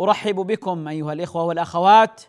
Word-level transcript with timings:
أرحب 0.00 0.34
بكم 0.34 0.88
أيها 0.88 1.12
الإخوة 1.12 1.42
والأخوات 1.42 2.22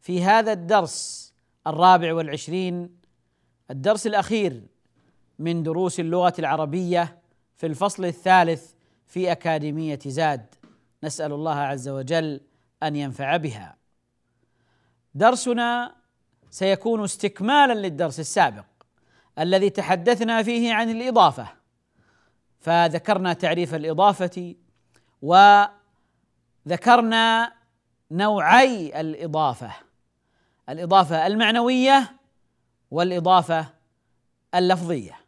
في 0.00 0.22
هذا 0.22 0.52
الدرس 0.52 1.32
الرابع 1.66 2.14
والعشرين 2.14 2.96
الدرس 3.70 4.06
الأخير 4.06 4.62
من 5.38 5.62
دروس 5.62 6.00
اللغة 6.00 6.34
العربية 6.38 7.18
في 7.56 7.66
الفصل 7.66 8.04
الثالث 8.04 8.72
في 9.06 9.32
أكاديمية 9.32 9.98
زاد. 10.06 10.54
نسأل 11.04 11.32
الله 11.32 11.54
عز 11.54 11.88
وجل 11.88 12.40
أن 12.82 12.96
ينفع 12.96 13.36
بها. 13.36 13.76
درسنا 15.14 15.94
سيكون 16.50 17.04
استكمالا 17.04 17.72
للدرس 17.72 18.20
السابق 18.20 18.64
الذي 19.38 19.70
تحدثنا 19.70 20.42
فيه 20.42 20.74
عن 20.74 20.90
الإضافة 20.90 21.48
فذكرنا 22.60 23.32
تعريف 23.32 23.74
الإضافة 23.74 24.54
وذكرنا 26.66 27.52
نوعي 28.10 29.00
الإضافة. 29.00 29.72
الإضافة 30.68 31.26
المعنوية 31.26 32.12
والإضافة 32.90 33.66
اللفظية. 34.54 35.20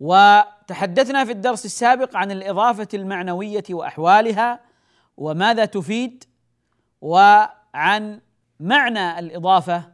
وتحدثنا 0.00 1.24
في 1.24 1.32
الدرس 1.32 1.64
السابق 1.64 2.16
عن 2.16 2.30
الإضافة 2.30 2.88
المعنوية 2.94 3.64
وأحوالها 3.70 4.60
وماذا 5.16 5.64
تفيد 5.64 6.24
وعن 7.00 8.20
معنى 8.60 9.18
الإضافة 9.18 9.92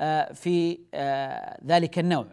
آه، 0.00 0.32
في 0.32 0.78
آه، 0.94 1.60
ذلك 1.66 1.98
النوع. 1.98 2.26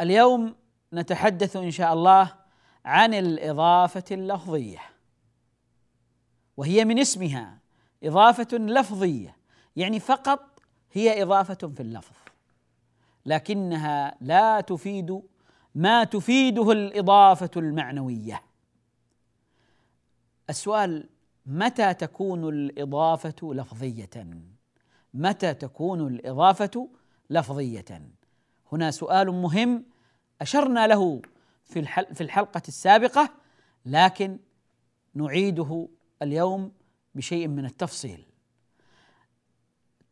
اليوم 0.00 0.54
نتحدث 0.92 1.56
إن 1.56 1.70
شاء 1.70 1.92
الله 1.92 2.32
عن 2.84 3.14
الإضافة 3.14 4.04
اللفظية. 4.10 4.78
وهي 6.60 6.84
من 6.84 6.98
اسمها 6.98 7.58
إضافة 8.04 8.58
لفظية 8.58 9.36
يعني 9.76 10.00
فقط 10.00 10.40
هي 10.92 11.22
إضافة 11.22 11.54
في 11.54 11.80
اللفظ. 11.80 12.16
لكنها 13.26 14.16
لا 14.20 14.60
تفيد 14.60 15.22
ما 15.74 16.04
تفيده 16.04 16.72
الإضافة 16.72 17.50
المعنوية. 17.56 18.42
السؤال 20.50 21.08
متى 21.46 21.94
تكون 21.94 22.48
الإضافة 22.48 23.34
لفظية؟ 23.42 24.26
متى 25.14 25.54
تكون 25.54 26.06
الإضافة 26.06 26.88
لفظية؟ 27.30 28.02
هنا 28.72 28.90
سؤال 28.90 29.30
مهم 29.30 29.84
أشرنا 30.40 30.86
له 30.86 31.22
في 31.64 32.20
الحلقة 32.20 32.62
السابقة 32.68 33.30
لكن 33.86 34.38
نعيده 35.14 35.88
اليوم 36.22 36.72
بشيء 37.14 37.48
من 37.48 37.64
التفصيل. 37.64 38.24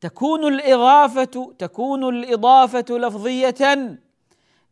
تكون 0.01 0.55
الاضافه 0.55 1.55
تكون 1.59 2.09
الإضافة 2.09 2.85
لفظية 2.91 3.99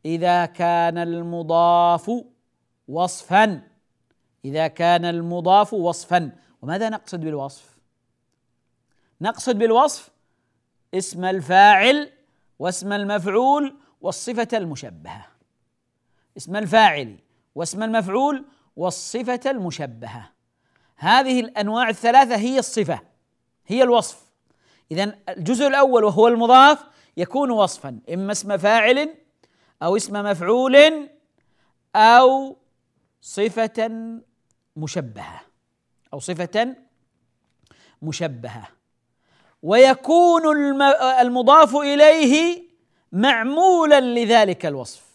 إذا 0.04 0.46
كان 0.46 0.98
المضاف 0.98 2.10
وصفا. 2.88 3.62
إذا 4.44 4.66
كان 4.66 5.04
المضاف 5.04 5.74
وصفا. 5.74 6.32
وماذا 6.62 6.88
نقصد 6.88 7.20
بالوصف؟ 7.20 7.78
نقصد 9.20 9.58
بالوصف 9.58 10.10
اسم 10.94 11.24
الفاعل 11.24 12.12
واسم 12.58 12.92
المفعول 12.92 13.76
والصفة 14.00 14.48
المشبهة. 14.52 15.26
اسم 16.36 16.56
الفاعل 16.56 17.16
واسم 17.54 17.82
المفعول 17.82 18.44
والصفة 18.76 19.40
المشبهة. 19.46 20.35
هذه 20.96 21.40
الأنواع 21.40 21.88
الثلاثة 21.88 22.36
هي 22.36 22.58
الصفة 22.58 23.00
هي 23.66 23.82
الوصف. 23.82 24.26
اذا 24.90 25.18
الجزء 25.28 25.66
الأول 25.66 26.04
وهو 26.04 26.28
المضاف 26.28 26.78
يكون 27.16 27.50
وصفا 27.50 27.98
إما 28.14 28.32
اسم 28.32 28.56
فاعل 28.56 29.14
أو 29.82 29.96
اسم 29.96 30.12
مفعول 30.12 31.08
أو 31.96 32.56
صفة 33.20 33.90
مشبهة 34.76 35.40
أو 36.12 36.18
صفة 36.18 36.76
مشبهة. 38.02 38.68
ويكون 39.62 40.72
المضاف 41.20 41.76
إليه 41.76 42.62
معمولا 43.12 44.00
لذلك 44.00 44.66
الوصف. 44.66 45.06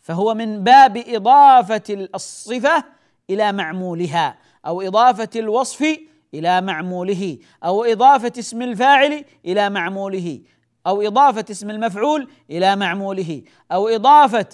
فهو 0.00 0.34
من 0.34 0.64
باب 0.64 0.96
إضافة 0.96 2.08
الصفة 2.14 2.84
إلى 3.30 3.52
معمولها 3.52 4.38
أو 4.66 4.80
إضافة 4.80 5.30
الوصف 5.36 5.98
إلى 6.34 6.60
معموله 6.60 7.38
أو 7.64 7.84
إضافة 7.84 8.32
اسم 8.38 8.62
الفاعل 8.62 9.24
إلى 9.44 9.70
معموله 9.70 10.40
أو 10.86 11.02
إضافة 11.02 11.44
اسم 11.50 11.70
المفعول 11.70 12.30
إلى 12.50 12.76
معموله 12.76 13.42
أو 13.72 13.88
إضافة 13.88 14.48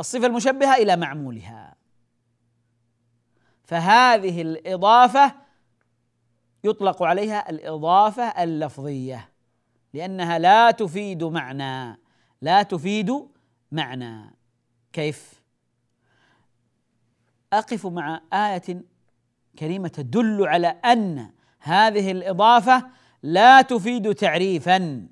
الصفة 0.00 0.26
المشبهة 0.26 0.74
إلى 0.74 0.96
معمولها. 0.96 1.74
فهذه 3.64 4.42
الإضافة 4.42 5.34
يطلق 6.64 7.02
عليها 7.02 7.50
الإضافة 7.50 8.22
اللفظية 8.22 9.28
لأنها 9.94 10.38
لا 10.38 10.70
تفيد 10.70 11.24
معنى 11.24 12.00
لا 12.42 12.62
تفيد 12.62 13.28
معنى. 13.72 14.36
كيف؟ 14.92 15.35
أقف 17.58 17.86
مع 17.86 18.20
آية 18.32 18.82
كريمة 19.58 19.88
تدل 19.88 20.48
على 20.48 20.66
أن 20.66 21.30
هذه 21.58 22.10
الإضافة 22.10 22.86
لا 23.22 23.62
تفيد 23.62 24.14
تعريفا. 24.14 25.06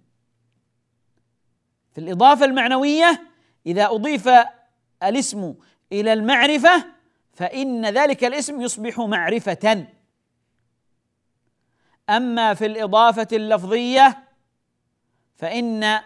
في 1.93 2.01
الإضافة 2.01 2.45
المعنوية 2.45 3.31
إذا 3.67 3.87
أضيف 3.87 4.29
الاسم 5.03 5.55
إلى 5.93 6.13
المعرفة 6.13 6.85
فإن 7.33 7.87
ذلك 7.87 8.25
الاسم 8.25 8.61
يصبح 8.61 8.99
معرفة. 8.99 9.87
أما 12.11 12.55
في 12.55 12.67
الإضافة 12.67 13.29
اللفظية 13.33 14.25
فإن 15.37 16.01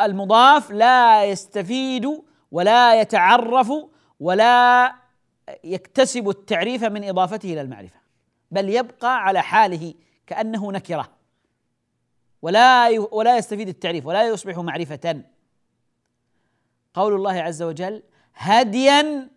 المضاف 0.00 0.70
لا 0.70 1.24
يستفيد 1.24 2.22
ولا 2.50 3.00
يتعرف 3.00 3.72
ولا 4.20 4.94
يكتسب 5.64 6.28
التعريف 6.28 6.84
من 6.84 7.04
إضافته 7.04 7.52
إلى 7.52 7.60
المعرفة 7.60 7.98
بل 8.50 8.68
يبقى 8.68 9.24
على 9.24 9.42
حاله 9.42 9.94
كأنه 10.26 10.72
نكرة. 10.72 11.08
ولا 12.42 12.88
ولا 13.12 13.36
يستفيد 13.36 13.68
التعريف 13.68 14.06
ولا 14.06 14.28
يصبح 14.28 14.58
معرفة. 14.58 15.22
قول 16.94 17.14
الله 17.14 17.32
عز 17.32 17.62
وجل 17.62 18.02
هديا 18.34 19.30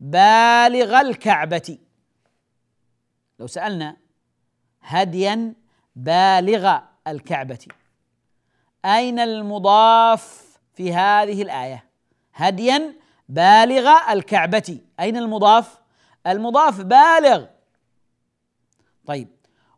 بالغ 0.00 1.00
الكعبة. 1.00 1.78
لو 3.38 3.46
سألنا 3.46 3.96
هديا 4.82 5.54
بالغ 5.96 6.78
الكعبة. 7.06 7.66
أين 8.84 9.18
المضاف 9.18 10.58
في 10.74 10.94
هذه 10.94 11.42
الآية؟ 11.42 11.84
هديا 12.36 12.94
بالغ 13.28 14.12
الكعبة. 14.12 14.80
أين 15.00 15.16
المضاف؟ 15.16 15.78
المضاف 16.26 16.80
بالغ. 16.80 17.46
طيب 19.06 19.28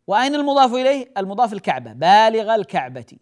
وأين 0.07 0.35
المضاف 0.35 0.75
إليه؟ 0.75 1.13
المضاف 1.17 1.53
الكعبة 1.53 1.93
بالغ 1.93 2.55
الكعبة. 2.55 3.19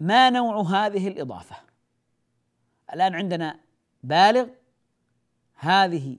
ما 0.00 0.30
نوع 0.30 0.60
هذه 0.62 1.08
الإضافة؟ 1.08 1.56
الآن 2.94 3.14
عندنا 3.14 3.60
بالغ 4.02 4.48
هذه 5.54 6.18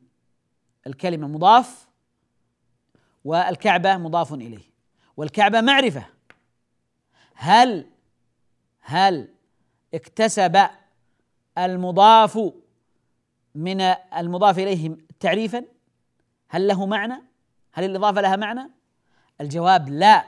الكلمة 0.87 1.27
مضاف 1.27 1.87
والكعبة 3.25 3.97
مضاف 3.97 4.33
إليه. 4.33 4.75
والكعبة 5.17 5.61
معرفة. 5.61 6.05
هل 7.35 7.89
هل 8.81 9.33
اكتسب 9.93 10.67
المضاف 11.57 12.51
من 13.55 13.81
المضاف 14.17 14.59
اليه 14.59 14.97
تعريفا؟ 15.19 15.65
هل 16.49 16.67
له 16.67 16.85
معنى؟ 16.85 17.23
هل 17.73 17.83
الإضافة 17.83 18.21
لها 18.21 18.35
معنى؟ 18.35 18.71
الجواب 19.41 19.89
لا. 19.89 20.25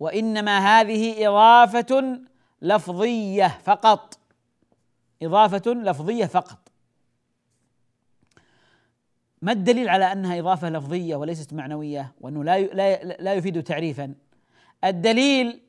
وإنما 0.00 0.58
هذه 0.58 1.28
إضافة 1.28 2.20
لفظية 2.62 3.58
فقط. 3.64 4.18
إضافة 5.22 5.70
لفظية 5.70 6.26
فقط. 6.26 6.58
ما 9.42 9.52
الدليل 9.52 9.88
على 9.88 10.12
أنها 10.12 10.38
إضافة 10.38 10.70
لفظية 10.70 11.16
وليست 11.16 11.52
معنوية 11.52 12.12
وأنه 12.20 12.44
لا 12.44 12.60
لا 13.04 13.34
يفيد 13.34 13.62
تعريفا؟ 13.62 14.14
الدليل 14.84 15.62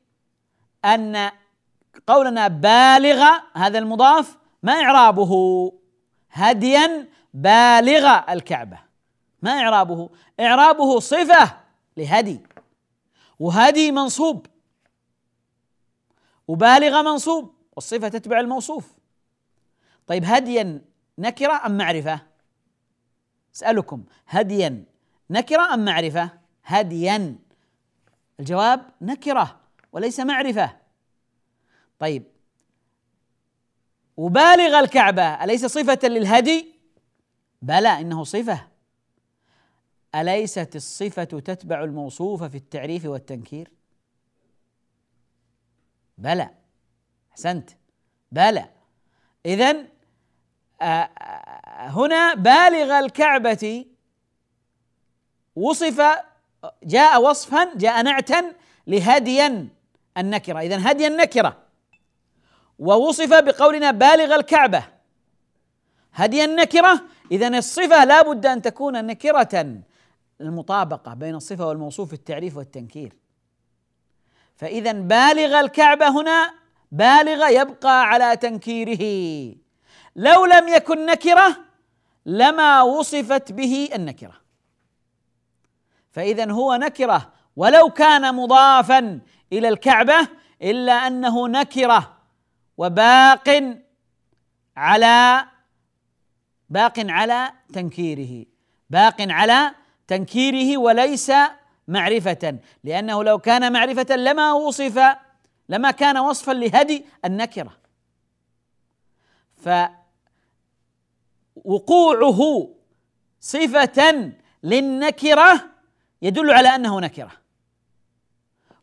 أن 0.86 1.32
قولنا 2.08 2.48
بالغ 2.48 3.24
هذا 3.54 3.80
المضاف 3.80 4.38
ما 4.64 4.74
إعرابه؟ 4.74 5.74
هديا 6.32 7.08
بالغ 7.34 8.20
الكعبة. 8.30 8.80
ما 9.42 9.52
إعرابه؟ 9.52 10.10
إعرابه 10.40 11.00
صفة 11.00 11.58
لهدي. 11.98 12.40
وهدي 13.40 13.92
منصوب. 13.92 14.46
وبالغ 16.48 17.02
منصوب. 17.02 17.54
والصفة 17.76 18.08
تتبع 18.08 18.40
الموصوف. 18.40 18.92
طيب 20.08 20.24
هديا 20.26 20.82
نكرة 21.20 21.66
أم 21.66 21.78
معرفة؟ 21.78 22.20
اسالكم 23.56 24.04
هديا 24.28 24.84
نكرة 25.30 25.74
أم 25.74 25.86
معرفة؟ 25.86 26.30
هديا. 26.66 27.36
الجواب 28.40 28.90
نكرة 29.02 29.60
وليس 29.92 30.20
معرفة. 30.20 30.87
طيب. 32.00 32.24
وبالغ 34.18 34.80
الكعبة 34.80 35.44
أليس 35.44 35.66
صفة 35.66 36.00
للهدي؟ 36.04 36.76
بلى 37.62 37.90
إنه 37.90 38.24
صفة. 38.24 38.68
أليست 40.16 40.76
الصفة 40.76 41.24
تتبع 41.24 41.84
الموصوف 41.84 42.44
في 42.44 42.58
التعريف 42.58 43.06
والتنكير؟ 43.06 43.72
بلى. 46.18 46.50
أحسنت. 47.32 47.70
بلى. 48.32 48.70
اذا 49.46 49.86
آه، 50.82 50.84
آه، 50.84 51.88
هنا 51.88 52.34
بالغ 52.34 53.00
الكعبة 53.00 53.86
وصف 55.56 56.02
جاء 56.84 57.22
وصفا 57.22 57.78
جاء 57.78 58.02
نعتا 58.02 58.54
لهديا 58.88 59.68
النكرة. 60.18 60.60
اذا 60.60 60.92
هدي 60.92 61.08
النكرة. 61.08 61.67
ووصف 62.80 63.34
بقولنا 63.34 63.92
بالغ 63.92 64.36
الكعبة. 64.36 64.84
هدي 66.14 66.46
النكرة 66.46 67.02
اذا 67.32 67.48
الصفة 67.48 68.06
لا 68.06 68.22
بد 68.22 68.46
أن 68.46 68.62
تكون 68.62 69.06
نكرة 69.06 69.82
المطابقة 70.42 71.14
بين 71.14 71.36
الصفة 71.36 71.68
والموصوف 71.68 72.08
في 72.08 72.14
التعريف 72.14 72.58
والتنكير. 72.58 73.14
فاذا 74.56 74.92
بالغ 74.92 75.60
الكعبة 75.60 76.08
هنا 76.08 76.54
بالغ 76.92 77.48
يبقى 77.48 78.04
على 78.08 78.38
تنكيره. 78.38 79.56
لو 80.16 80.46
لم 80.46 80.68
يكن 80.68 81.06
نكرة 81.06 81.58
لما 82.26 82.82
وصفت 82.82 83.52
به 83.52 83.90
النكرة. 83.96 84.34
فاذا 86.12 86.52
هو 86.52 86.76
نكرة 86.76 87.32
ولو 87.56 87.90
كان 87.90 88.36
مضافا 88.36 89.20
إلى 89.54 89.70
الكعبة 89.70 90.28
إلا 90.62 90.94
أنه 90.94 91.48
نكرة 91.48 92.17
وباق 92.78 93.76
على 94.78 95.46
باق 96.70 96.94
على 97.00 97.52
تنكيره. 97.74 98.46
باق 98.90 99.16
على 99.22 99.76
تنكيره 100.08 100.78
وليس 100.78 101.32
معرفة 101.88 102.60
لأنه 102.84 103.24
لو 103.24 103.40
كان 103.40 103.74
معرفة 103.74 104.16
لما 104.16 104.54
وصف 104.54 105.18
لما 105.70 105.92
كان 105.92 106.18
وصفا 106.18 106.52
لهدي 106.52 107.06
النكرة. 107.26 107.78
فوقوعه 111.66 112.70
صفة 113.42 114.32
للنكرة 114.64 115.70
يدل 116.22 116.52
على 116.52 116.76
أنه 116.76 117.00
نكرة. 117.00 117.32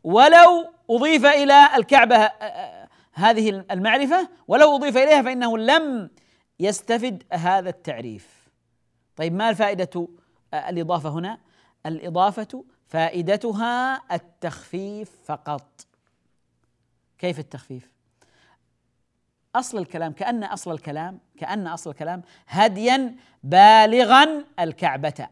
ولو 0.03 0.73
أضيف 0.89 1.25
إلى 1.25 1.75
الكعبة 1.75 2.31
هذه 3.15 3.65
المعرفة 3.71 4.29
ولو 4.47 4.75
أضيف 4.75 4.97
إليها 4.97 5.21
فإنه 5.21 5.57
لم 5.57 6.09
يستفد 6.59 7.23
هذا 7.31 7.69
التعريف. 7.69 8.49
طيب 9.15 9.33
ما 9.33 9.49
الفائدة؟ 9.49 10.07
الإضافة 10.53 11.09
هنا. 11.09 11.37
الإضافة 11.85 12.63
فائدتها 12.87 14.01
التخفيف 14.15 15.11
فقط. 15.25 15.85
كيف 17.17 17.39
التخفيف؟ 17.39 17.91
أصل 19.55 19.77
الكلام 19.77 20.13
كأن 20.13 20.43
أصل 20.43 20.71
الكلام 20.71 21.19
كأن 21.37 21.67
أصل 21.67 21.89
الكلام 21.89 22.21
هديا 22.47 23.15
بالغا 23.43 24.43
الكعبة. 24.59 25.27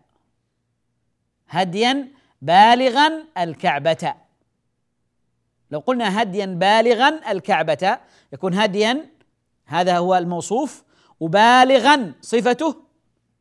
هديا 1.50 2.08
بالغا 2.42 3.24
الكعبة. 3.38 4.14
لو 5.72 5.80
قلنا 5.80 6.22
هديا 6.22 6.46
بالغا 6.46 7.32
الكعبة 7.32 8.00
يكون 8.34 8.54
هديا 8.54 9.10
هذا 9.66 9.98
هو 9.98 10.16
الموصوف 10.16 10.84
وبالغا 11.20 12.14
صفته 12.22 12.84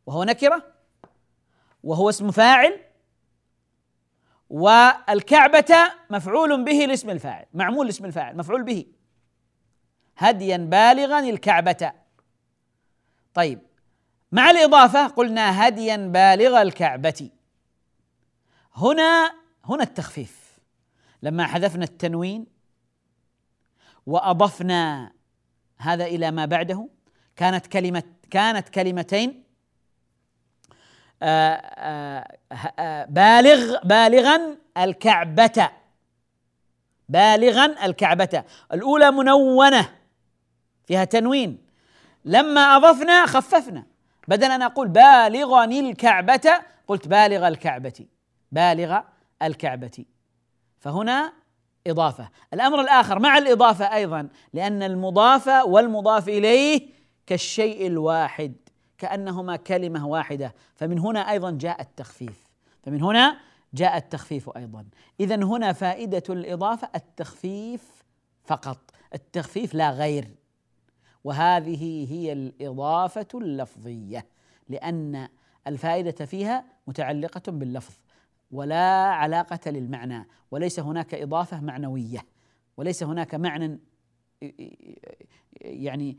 وهو 0.06 0.24
نكرة 0.24 0.72
وهو 1.82 2.08
اسم 2.08 2.30
فاعل 2.30 2.80
والكعبة 4.50 5.92
مفعول 6.10 6.64
به 6.64 6.72
لاسم 6.72 7.10
الفاعل 7.10 7.46
معمول 7.54 7.86
لاسم 7.86 8.04
الفاعل 8.04 8.36
مفعول 8.36 8.62
به. 8.62 8.86
هديا 10.16 10.56
بالغا 10.56 11.20
الكعبة. 11.20 11.92
طيب 13.34 13.60
مع 14.32 14.50
الإضافة 14.50 15.06
قلنا 15.06 15.68
هديا 15.68 15.96
بالغ 15.96 16.62
الكعبة. 16.62 17.30
هنا 18.74 19.34
هنا 19.64 19.82
التخفيف. 19.82 20.41
لما 21.22 21.46
حذفنا 21.46 21.84
التنوين 21.84 22.46
وأضفنا 24.06 25.12
هذا 25.78 26.04
إلى 26.04 26.30
ما 26.30 26.44
بعده 26.44 26.88
كانت 27.36 27.66
كلمة 27.66 28.02
كانت 28.30 28.68
كلمتين 28.68 29.42
آه، 31.22 31.54
آه، 31.54 32.38
آه، 32.78 33.04
بالغ 33.04 33.78
بالغا 33.84 34.56
الكعبة. 34.78 35.70
بالغا 37.08 37.86
الكعبة. 37.86 38.44
الأولى 38.72 39.10
منونة 39.10 39.88
فيها 40.84 41.04
تنوين. 41.04 41.66
لما 42.24 42.76
أضفنا 42.76 43.26
خففنا. 43.26 43.86
بدل 44.28 44.50
أن 44.50 44.62
أقول 44.62 44.88
بالغني 44.88 45.80
الكعبة 45.80 46.62
قلت 46.88 47.08
بالغ 47.08 47.48
الكعبة. 47.48 48.06
بالغ 48.52 49.00
الكعبة. 49.42 50.04
فهنا 50.82 51.32
إضافة. 51.86 52.28
الأمر 52.54 52.80
الآخر 52.80 53.18
مع 53.18 53.38
الإضافة 53.38 53.94
أيضا 53.94 54.28
لأن 54.52 54.82
المضاف 54.82 55.48
والمضاف 55.48 56.28
إليه 56.28 56.88
كالشيء 57.26 57.86
الواحد 57.86 58.54
كأنهما 58.98 59.56
كلمة 59.56 60.06
واحدة. 60.06 60.54
فمن 60.74 60.98
هنا 60.98 61.30
أيضا 61.30 61.50
جاء 61.50 61.80
التخفيف. 61.80 62.48
فمن 62.82 63.02
هنا 63.02 63.38
جاء 63.74 63.96
التخفيف 63.96 64.50
أيضا. 64.56 64.84
اذا 65.20 65.36
هنا 65.36 65.72
فائدة 65.72 66.22
الإضافة 66.30 66.88
التخفيف 66.94 68.04
فقط. 68.44 68.78
التخفيف 69.14 69.74
لا 69.74 69.90
غير. 69.90 70.28
وهذه 71.24 72.12
هي 72.12 72.32
الإضافة 72.32 73.28
اللفظية 73.34 74.26
لأن 74.68 75.28
الفائدة 75.66 76.26
فيها 76.26 76.64
متعلقة 76.86 77.52
باللفظ. 77.52 77.94
ولا 78.52 79.04
علاقة 79.04 79.70
للمعنى 79.70 80.28
وليس 80.50 80.80
هناك 80.80 81.14
إضافة 81.14 81.60
معنوية 81.60 82.26
وليس 82.76 83.02
هناك 83.02 83.34
معنى 83.34 83.78
يعني 85.60 86.18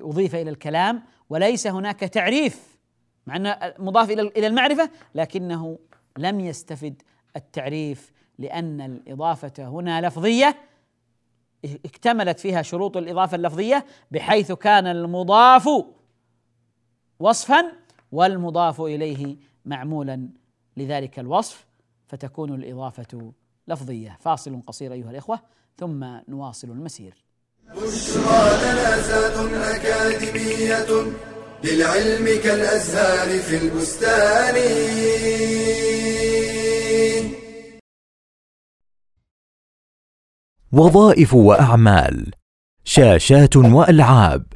أضيف 0.00 0.34
إلى 0.34 0.50
الكلام 0.50 1.02
وليس 1.30 1.66
هناك 1.66 2.00
تعريف 2.00 2.78
مع 3.26 3.36
أنه 3.36 3.58
مضاف 3.78 4.10
إلى 4.10 4.46
المعرفة 4.46 4.90
لكنه 5.14 5.78
لم 6.18 6.40
يستفد 6.40 7.02
التعريف 7.36 8.12
لأن 8.38 8.80
الإضافة 8.80 9.52
هنا 9.58 10.08
لفظية 10.08 10.56
اكتملت 11.64 12.40
فيها 12.40 12.62
شروط 12.62 12.96
الإضافة 12.96 13.34
اللفظية 13.34 13.84
بحيث 14.10 14.52
كان 14.52 14.86
المضاف 14.86 15.68
وصفا 17.20 17.72
والمضاف 18.12 18.80
إليه 18.80 19.36
معمولا 19.64 20.28
لذلك 20.76 21.18
الوصف. 21.18 21.66
فتكون 22.14 22.54
الإضافة 22.54 23.32
لفظية. 23.68 24.18
فاصل 24.20 24.62
قصير 24.66 24.92
أيها 24.92 25.10
الإخوة 25.10 25.40
ثم 25.78 26.06
نواصل 26.28 26.70
المسير. 26.70 27.24
بشرى 27.70 28.48
لنا 28.62 29.00
زاد 29.00 29.52
أكاديمية 29.54 31.12
للعلم 31.64 32.42
كالأزهار 32.42 33.38
في 33.38 33.56
البستان. 33.56 34.54
وظائف 40.72 41.34
وأعمال 41.34 42.30
شاشات 42.84 43.56
وألعاب 43.56 44.46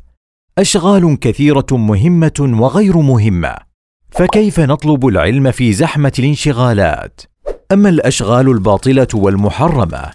أشغال 0.59 1.19
كثيرة 1.19 1.67
مهمة 1.73 2.57
وغير 2.61 2.97
مهمة 2.99 3.57
فكيف 4.11 4.61
نطلب 4.61 5.07
العلم 5.07 5.51
في 5.51 5.73
زحمة 5.73 6.13
الانشغالات؟ 6.19 7.21
أما 7.73 7.89
الأشغال 7.89 8.49
الباطلة 8.49 9.07
والمحرمة 9.15 10.11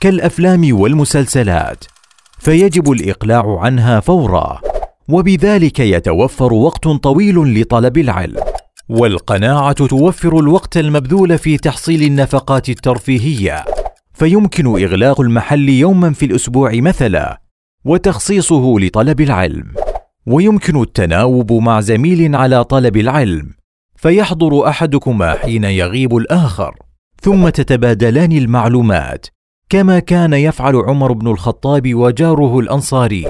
كالأفلام 0.00 0.80
والمسلسلات 0.80 1.84
فيجب 2.38 2.92
الإقلاع 2.92 3.58
عنها 3.60 4.00
فورا 4.00 4.60
وبذلك 5.08 5.80
يتوفر 5.80 6.52
وقت 6.52 6.88
طويل 6.88 7.60
لطلب 7.60 7.98
العلم 7.98 8.40
والقناعة 8.88 9.72
توفر 9.86 10.38
الوقت 10.38 10.76
المبذول 10.76 11.38
في 11.38 11.56
تحصيل 11.56 12.02
النفقات 12.02 12.68
الترفيهية 12.68 13.64
فيمكن 14.14 14.66
إغلاق 14.66 15.20
المحل 15.20 15.68
يوما 15.68 16.12
في 16.12 16.26
الأسبوع 16.26 16.70
مثلا 16.74 17.40
وتخصيصه 17.84 18.74
لطلب 18.78 19.20
العلم 19.20 19.64
ويمكن 20.26 20.82
التناوب 20.82 21.52
مع 21.52 21.80
زميل 21.80 22.36
على 22.36 22.64
طلب 22.64 22.96
العلم 22.96 23.50
فيحضر 23.96 24.68
أحدكما 24.68 25.34
حين 25.34 25.64
يغيب 25.64 26.16
الآخر. 26.16 26.87
ثم 27.22 27.48
تتبادلان 27.48 28.32
المعلومات 28.32 29.26
كما 29.68 29.98
كان 29.98 30.32
يفعل 30.32 30.76
عمر 30.76 31.12
بن 31.12 31.26
الخطاب 31.28 31.94
وجاره 31.94 32.58
الأنصاري. 32.58 33.26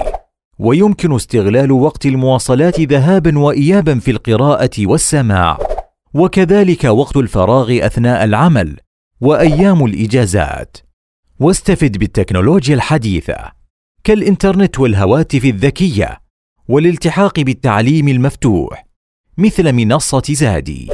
ويمكن 0.59 1.15
استغلال 1.15 1.71
وقت 1.71 2.05
المواصلات 2.05 2.79
ذهابا 2.79 3.39
وايابا 3.39 3.99
في 3.99 4.11
القراءة 4.11 4.69
والسماع. 4.79 5.57
وكذلك 6.13 6.83
وقت 6.83 7.17
الفراغ 7.17 7.85
أثناء 7.85 8.23
العمل 8.23 8.77
وأيام 9.21 9.85
الإجازات. 9.85 10.77
واستفد 11.39 11.97
بالتكنولوجيا 11.97 12.75
الحديثة 12.75 13.51
كالإنترنت 14.03 14.79
والهواتف 14.79 15.45
الذكية 15.45 16.17
والالتحاق 16.67 17.39
بالتعليم 17.39 18.07
المفتوح 18.07 18.85
مثل 19.37 19.73
منصة 19.73 20.23
زادي. 20.29 20.89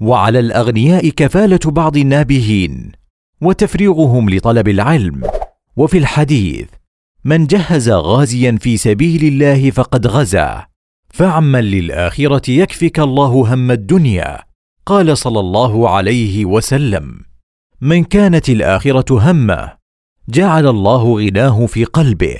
وعلى 0.00 0.38
الأغنياء 0.38 1.08
كفالة 1.08 1.60
بعض 1.66 1.96
النابهين 1.96 2.92
وتفريغهم 3.40 4.30
لطلب 4.30 4.68
العلم. 4.68 5.22
وفي 5.76 5.98
الحديث 5.98 6.68
من 7.24 7.46
جهز 7.46 7.90
غازيا 7.90 8.58
في 8.60 8.76
سبيل 8.76 9.24
الله 9.24 9.70
فقد 9.70 10.06
غزا. 10.06 10.66
فاعمل 11.08 11.70
للآخرة 11.70 12.50
يكفك 12.50 13.00
الله 13.00 13.54
هم 13.54 13.70
الدنيا. 13.70 14.38
قال 14.86 15.18
صلى 15.18 15.40
الله 15.40 15.90
عليه 15.90 16.44
وسلم. 16.44 17.20
من 17.80 18.04
كانت 18.04 18.48
الآخرة 18.48 19.30
همة 19.30 19.72
جعل 20.28 20.66
الله 20.66 21.26
غناه 21.26 21.66
في 21.66 21.84
قلبه 21.84 22.36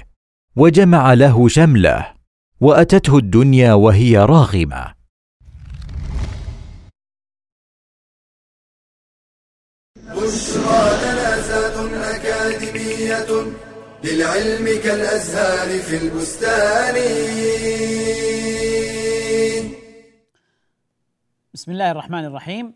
وجمع 0.56 1.14
له 1.14 1.48
شمله 1.48 2.06
وأتته 2.60 3.18
الدنيا 3.18 3.72
وهي 3.74 4.18
راغمة. 4.18 4.95
للعلم 14.06 14.82
كالأزهار 14.82 15.78
في 15.78 15.96
البستان. 15.96 16.94
بسم 21.54 21.72
الله 21.72 21.90
الرحمن 21.90 22.24
الرحيم. 22.24 22.72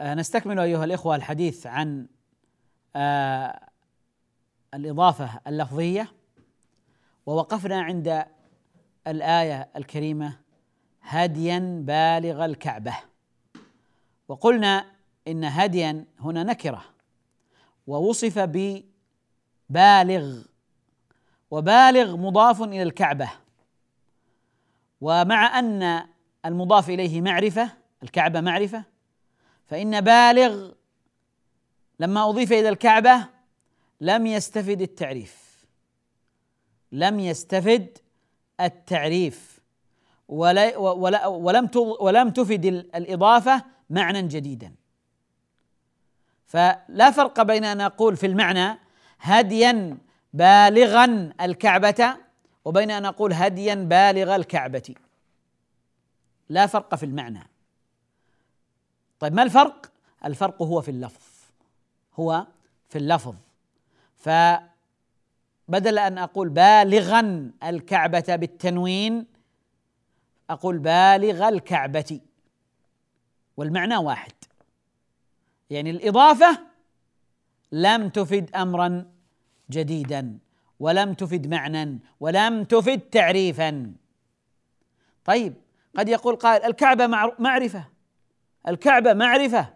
آه 0.00 0.14
نستكمل 0.14 0.58
أيها 0.58 0.84
الإخوة 0.84 1.16
الحديث 1.16 1.66
عن 1.66 2.06
آه 2.96 3.60
الإضافة 4.74 5.40
اللفظية. 5.46 6.12
ووقفنا 7.26 7.82
عند 7.82 8.24
الآية 9.06 9.68
الكريمة 9.76 10.38
هديا 11.02 11.82
بالغ 11.84 12.44
الكعبة. 12.44 12.94
وقلنا 14.28 14.86
إن 15.28 15.44
هديا 15.44 16.04
هنا 16.20 16.42
نكرة. 16.42 16.84
ووصف 17.86 18.38
ببالغ 19.68 20.42
وبالغ 21.50 22.16
مضاف 22.16 22.62
إلى 22.62 22.82
الكعبة. 22.82 23.30
ومع 25.00 25.58
أن 25.58 26.06
المضاف 26.44 26.88
إليه 26.88 27.20
معرفة 27.20 27.70
الكعبة 28.02 28.40
معرفة 28.40 28.84
فإن 29.66 30.00
بالغ 30.00 30.72
لما 32.00 32.28
أضيف 32.28 32.52
إلى 32.52 32.68
الكعبة 32.68 33.26
لم 34.00 34.26
يستفد 34.26 34.80
التعريف. 34.80 35.64
لم 36.92 37.20
يستفد 37.20 37.98
التعريف. 38.60 39.58
ولا 40.28 40.76
ولم 41.26 41.70
ولم 42.00 42.30
تفد 42.30 42.64
الإضافة 42.94 43.64
معنى 43.90 44.22
جديدا. 44.22 44.74
فلا 46.46 47.10
فرق 47.10 47.42
بين 47.42 47.64
أن 47.64 47.80
أقول 47.80 48.16
في 48.16 48.26
المعنى 48.26 48.78
هديا 49.20 49.98
بالغا 50.32 51.32
الكعبة 51.40 52.16
وبين 52.64 52.90
أن 52.90 53.04
أقول 53.04 53.32
هديا 53.32 53.74
بالغ 53.74 54.36
الكعبة. 54.36 54.94
لا 56.48 56.66
فرق 56.66 56.94
في 56.94 57.02
المعنى. 57.06 57.46
طيب 59.20 59.34
ما 59.34 59.42
الفرق؟ 59.42 59.92
الفرق 60.24 60.62
هو 60.62 60.80
في 60.80 60.90
اللفظ. 60.90 61.22
هو 62.18 62.46
في 62.88 62.98
اللفظ. 62.98 63.34
فبدل 64.16 65.98
أن 65.98 66.18
أقول 66.18 66.48
بالغا 66.48 67.50
الكعبة 67.64 68.36
بالتنوين 68.36 69.26
أقول 70.50 70.78
بالغ 70.78 71.48
الكعبة. 71.48 72.20
والمعنى 73.56 73.96
واحد. 73.96 74.32
يعني 75.70 75.90
الإضافة 75.90 76.67
لم 77.72 78.08
تفد 78.08 78.56
امرا 78.56 79.06
جديدا 79.70 80.38
ولم 80.80 81.14
تفد 81.14 81.46
معنى 81.46 81.98
ولم 82.20 82.64
تفد 82.64 83.00
تعريفا. 83.00 83.92
طيب 85.24 85.54
قد 85.96 86.08
يقول 86.08 86.36
قائل 86.36 86.64
الكعبة 86.64 87.06
معرفة. 87.38 87.84
الكعبة 88.68 89.14
معرفة. 89.14 89.74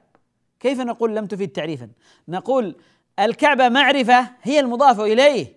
كيف 0.60 0.80
نقول 0.80 1.16
لم 1.16 1.26
تفد 1.26 1.48
تعريفا؟ 1.48 1.88
نقول 2.28 2.76
الكعبة 3.18 3.68
معرفة 3.68 4.30
هي 4.42 4.60
المضاف 4.60 5.00
إليه 5.00 5.56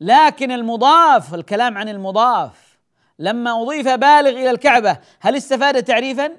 لكن 0.00 0.50
المضاف 0.52 1.34
الكلام 1.34 1.78
عن 1.78 1.88
المضاف 1.88 2.78
لما 3.18 3.62
أضيف 3.62 3.88
بالغ 3.88 4.28
إلى 4.28 4.50
الكعبة 4.50 4.98
هل 5.20 5.36
استفاد 5.36 5.82
تعريفا؟ 5.82 6.36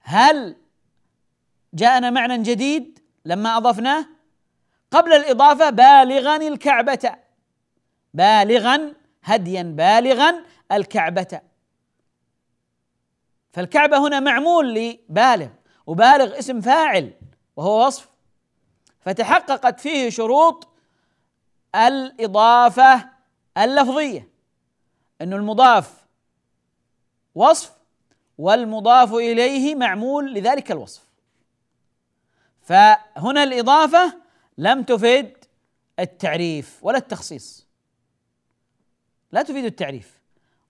هل 0.00 0.56
جاءنا 1.74 2.10
معنى 2.10 2.42
جديد؟ 2.42 2.98
لما 3.24 3.56
أضفناه؟ 3.56 4.06
قبل 4.90 5.12
الإضافة 5.12 5.70
بالغا 5.70 6.36
الكعبة. 6.36 7.14
بالغا 8.14 8.94
هديا 9.24 9.62
بالغا 9.62 10.44
الكعبة. 10.72 11.40
فالكعبة 13.52 13.98
هنا 13.98 14.20
معمول 14.20 14.74
لبالغ 14.74 15.48
وبالغ 15.86 16.38
اسم 16.38 16.60
فاعل 16.60 17.12
وهو 17.56 17.86
وصف. 17.86 18.08
فتحققت 19.00 19.80
فيه 19.80 20.10
شروط 20.10 20.68
الإضافة 21.74 23.08
اللفظية 23.58 24.28
إنه 25.20 25.36
المضاف 25.36 26.06
وصف 27.34 27.72
والمضاف 28.38 29.14
إليه 29.14 29.74
معمول 29.74 30.34
لذلك 30.34 30.72
الوصف. 30.72 31.11
فهنا 32.62 33.42
الإضافة 33.42 34.14
لم 34.58 34.82
تفيد 34.82 35.36
التعريف 35.98 36.78
ولا 36.82 36.98
التخصيص. 36.98 37.66
لا 39.32 39.42
تفيد 39.42 39.64
التعريف. 39.64 40.20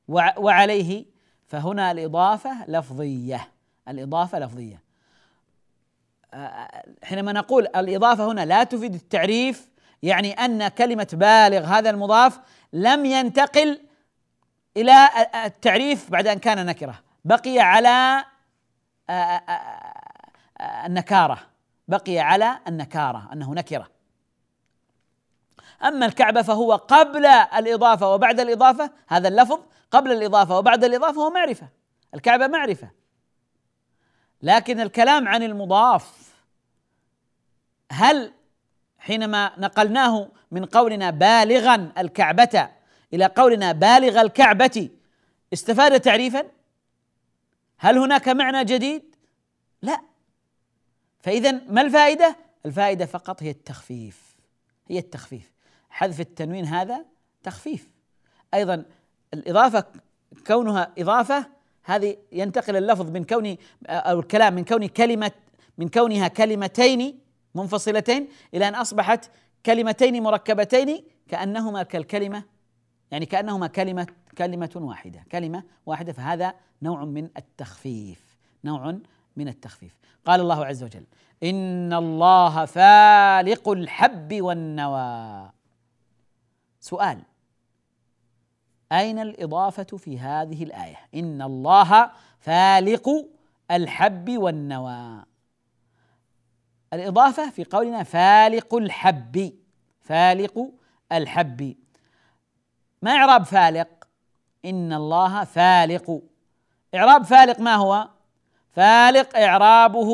وعليه 0.09 1.05
فهنا 1.49 1.93
الإضافة 1.93 2.71
لفظية. 2.71 3.49
الإضافة 3.89 4.39
لفظية. 4.39 4.83
حينما 7.03 7.33
نقول 7.33 7.67
الإضافة 7.67 8.33
هنا 8.33 8.45
لا 8.45 8.65
تفيد 8.65 8.95
التعريف 8.95 9.69
يعني 10.03 10.33
أن 10.33 10.69
كلمة 10.69 11.09
بالغ 11.13 11.65
هذا 11.65 11.91
المضاف 11.91 12.41
لم 12.73 13.05
ينتقل 13.05 13.81
إلى 14.77 15.09
التعريف 15.45 16.11
بعد 16.11 16.27
أن 16.27 16.39
كان 16.39 16.67
نكرة. 16.67 17.03
بقي 17.25 17.59
على 17.59 18.25
النكارة. 20.87 21.52
بقي 21.89 22.19
على 22.19 22.59
النكارة 22.69 23.29
أنه 23.33 23.55
نكرة. 23.55 23.89
أما 25.85 26.07
الكعبة 26.07 26.43
فهو 26.43 26.73
قبل 26.73 27.27
الإضافة 27.27 28.15
وبعد 28.15 28.41
الإضافة 28.41 28.91
هذا 29.09 29.29
اللفظ 29.29 29.61
قبل 29.91 30.13
الإضافة 30.13 30.59
وبعد 30.59 30.85
الإضافة 30.85 31.21
هو 31.21 31.31
معرفة. 31.31 31.69
الكعبة 32.15 32.47
معرفة. 32.47 32.91
لكن 34.43 34.81
الكلام 34.81 35.29
عن 35.29 35.43
المضاف 35.43 36.33
هل 37.93 38.33
حينما 38.99 39.53
نقلناه 39.59 40.29
من 40.51 40.65
قولنا 40.65 41.11
بالغا 41.11 41.93
الكعبة 41.99 42.69
إلى 43.15 43.27
قولنا 43.27 43.73
بالغ 43.73 44.21
الكعبة 44.21 44.89
استفاد 45.53 46.01
تعريفا؟ 46.01 46.45
هل 47.79 47.99
هناك 47.99 48.29
معنى 48.29 48.65
جديد؟ 48.65 49.17
لا. 49.83 50.01
فإذا 51.23 51.53
ما 51.53 51.81
الفائدة؟ 51.81 52.37
الفائدة 52.67 53.07
فقط 53.07 53.43
هي 53.43 53.51
التخفيف. 53.51 54.37
هي 54.89 54.99
التخفيف. 54.99 55.53
حذف 55.91 56.21
التنوين 56.21 56.65
هذا 56.65 57.05
تخفيف. 57.43 57.89
أيضا 58.55 58.85
الإضافة 59.35 59.85
كونها 60.47 60.93
إضافة 60.99 61.47
هذه 61.85 62.17
ينتقل 62.33 62.77
اللفظ 62.77 63.11
من 63.11 63.25
كون 63.25 63.57
أو 63.87 64.21
الكلام 64.21 64.55
من 64.55 64.65
كون 64.65 64.87
كلمة 64.87 65.33
من 65.79 65.89
كونها 65.89 66.29
كلمتين 66.29 67.19
منفصلتين 67.55 68.29
إلى 68.55 68.69
أن 68.69 68.75
أصبحت 68.75 69.31
كلمتين 69.67 70.23
مركبتين 70.23 71.05
كأنهما 71.29 71.83
كالكلمة 71.83 72.43
يعني 73.11 73.27
كأنهما 73.27 73.67
كلمة 73.67 74.07
كلمة 74.39 74.71
واحدة 74.75 75.25
كلمة 75.33 75.63
واحدة 75.87 76.13
فهذا 76.13 76.55
نوع 76.83 77.05
من 77.05 77.29
التخفيف 77.37 78.39
نوع 78.65 78.99
من 79.37 79.49
التخفيف. 79.49 79.99
قال 80.27 80.41
الله 80.41 80.67
عز 80.67 80.83
وجل 80.83 81.05
إن 81.43 81.93
الله 81.93 82.65
فالق 82.65 83.69
الحب 83.69 84.43
والنوى. 84.43 85.51
سؤال 86.81 87.23
أين 88.93 89.19
الإضافة 89.19 89.97
في 89.97 90.19
هذه 90.19 90.63
الآية؟ 90.63 90.97
إن 91.15 91.43
الله 91.43 92.11
فالق 92.39 93.09
الحب 93.71 94.39
والنوى. 94.39 95.25
الإضافة 96.93 97.51
في 97.51 97.65
قولنا 97.65 98.03
فالق 98.03 98.75
الحب 98.75 99.53
فالق 100.01 100.71
الحب. 101.13 101.77
ما 103.03 103.11
إعراب 103.11 103.43
فالق؟ 103.45 104.09
إن 104.65 104.93
الله 104.93 105.45
فالق. 105.45 106.23
إعراب 106.95 107.25
فالق 107.25 107.61
ما 107.61 107.75
هو؟ 107.75 108.09
فالق 108.73 109.37
إعرابه 109.37 110.11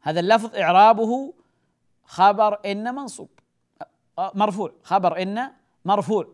هذا 0.00 0.20
اللفظ 0.20 0.56
إعرابه 0.56 1.34
خبر 2.04 2.58
إن 2.66 2.94
منصوب. 2.94 3.28
مرفوع. 4.34 4.72
خبر 4.82 5.22
إن 5.22 5.50
مرفوع. 5.84 6.28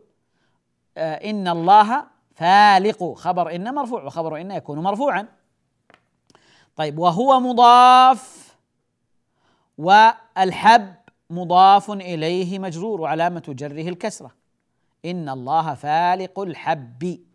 إن 0.99 1.49
الله 1.49 2.05
فالق. 2.35 3.15
خبر 3.15 3.55
إن 3.55 3.75
مرفوع 3.75 4.03
وخبر 4.03 4.41
إن 4.41 4.51
يكون 4.51 4.79
مرفوعا. 4.79 5.29
طيب 6.77 6.99
وهو 6.99 7.41
مضاف 7.41 8.57
والحب 9.79 10.95
مضاف 11.31 11.91
إليه 11.91 12.59
مجرور 12.59 13.01
وعلامة 13.01 13.43
جره 13.49 13.89
الكسرة. 13.89 14.35
إن 15.05 15.29
الله 15.29 15.75
فالق 15.75 16.41
الحب. 16.41 17.26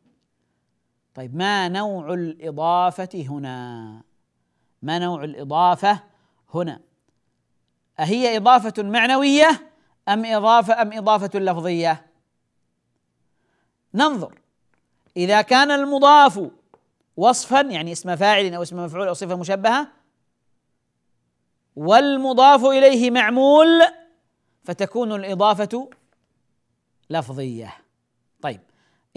طيب 1.15 1.35
ما 1.35 1.69
نوع 1.69 2.13
الإضافة 2.13 3.25
هنا؟ 3.29 4.01
ما 4.81 4.99
نوع 4.99 5.23
الإضافة 5.23 5.99
هنا؟ 6.53 6.79
أهي 7.99 8.37
إضافة 8.37 8.83
معنوية 8.83 9.71
أم 10.09 10.25
إضافة 10.25 10.81
أم 10.81 10.93
إضافة 10.93 11.39
لفظية؟ 11.39 12.05
ننظر. 13.93 14.39
إذا 15.17 15.41
كان 15.41 15.71
المضاف 15.71 16.51
وصفا 17.17 17.61
يعني 17.61 17.91
اسم 17.91 18.15
فاعل 18.15 18.53
أو 18.53 18.61
اسم 18.61 18.85
مفعول 18.85 19.07
أو 19.07 19.13
صفة 19.13 19.35
مشبهة 19.35 19.87
والمضاف 21.75 22.65
إليه 22.65 23.11
معمول 23.11 23.67
فتكون 24.63 25.11
الإضافة 25.11 25.89
لفظية. 27.09 27.77
طيب 28.41 28.61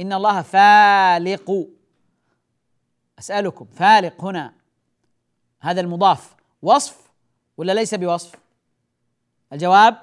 إن 0.00 0.12
الله 0.12 0.42
فالق 0.42 1.68
أسألكم 3.18 3.64
فالق 3.64 4.24
هنا 4.24 4.54
هذا 5.60 5.80
المضاف 5.80 6.34
وصف 6.62 7.10
ولا 7.56 7.72
ليس 7.72 7.94
بوصف؟ 7.94 8.34
الجواب 9.52 10.02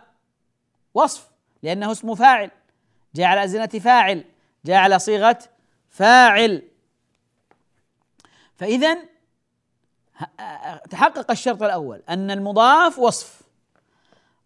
وصف 0.93 1.27
لأنه 1.63 1.91
اسم 1.91 2.15
فاعل. 2.15 2.51
جاء 3.15 3.27
على 3.27 3.43
أزنة 3.43 3.65
فاعل 3.65 4.23
جاء 4.65 4.77
على 4.77 4.99
صيغة 4.99 5.39
فاعل. 5.89 6.67
فإذا 8.55 8.97
تحقق 10.89 11.31
الشرط 11.31 11.63
الأول 11.63 12.03
أن 12.09 12.31
المضاف 12.31 12.99
وصف. 12.99 13.41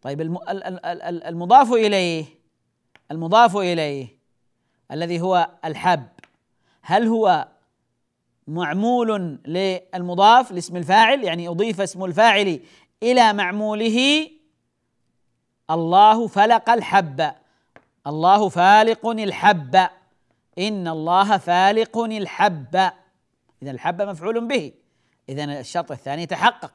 طيب 0.01 0.21
المضاف 1.01 1.71
إليه 1.71 2.25
المضاف 3.11 3.57
إليه 3.57 4.07
الذي 4.91 5.21
هو 5.21 5.49
الحب 5.65 6.07
هل 6.81 7.07
هو 7.07 7.47
معمول 8.47 9.39
للمضاف 9.47 10.51
لاسم 10.51 10.77
الفاعل 10.77 11.23
يعني 11.23 11.47
أضيف 11.47 11.81
اسم 11.81 12.05
الفاعل 12.05 12.59
إلى 13.03 13.33
معموله 13.33 14.27
الله 15.69 16.27
فلق 16.27 16.69
الحب. 16.69 17.31
الله 18.07 18.49
فالق 18.49 19.07
الحب. 19.07 19.75
إن 20.59 20.87
الله 20.87 21.37
فالق 21.37 21.97
الحب. 21.97 22.75
إذا 23.61 23.71
الحب 23.71 24.01
مفعول 24.01 24.47
به. 24.47 24.71
إذا 25.29 25.43
الشرط 25.43 25.91
الثاني 25.91 26.25
تحقق. 26.25 26.73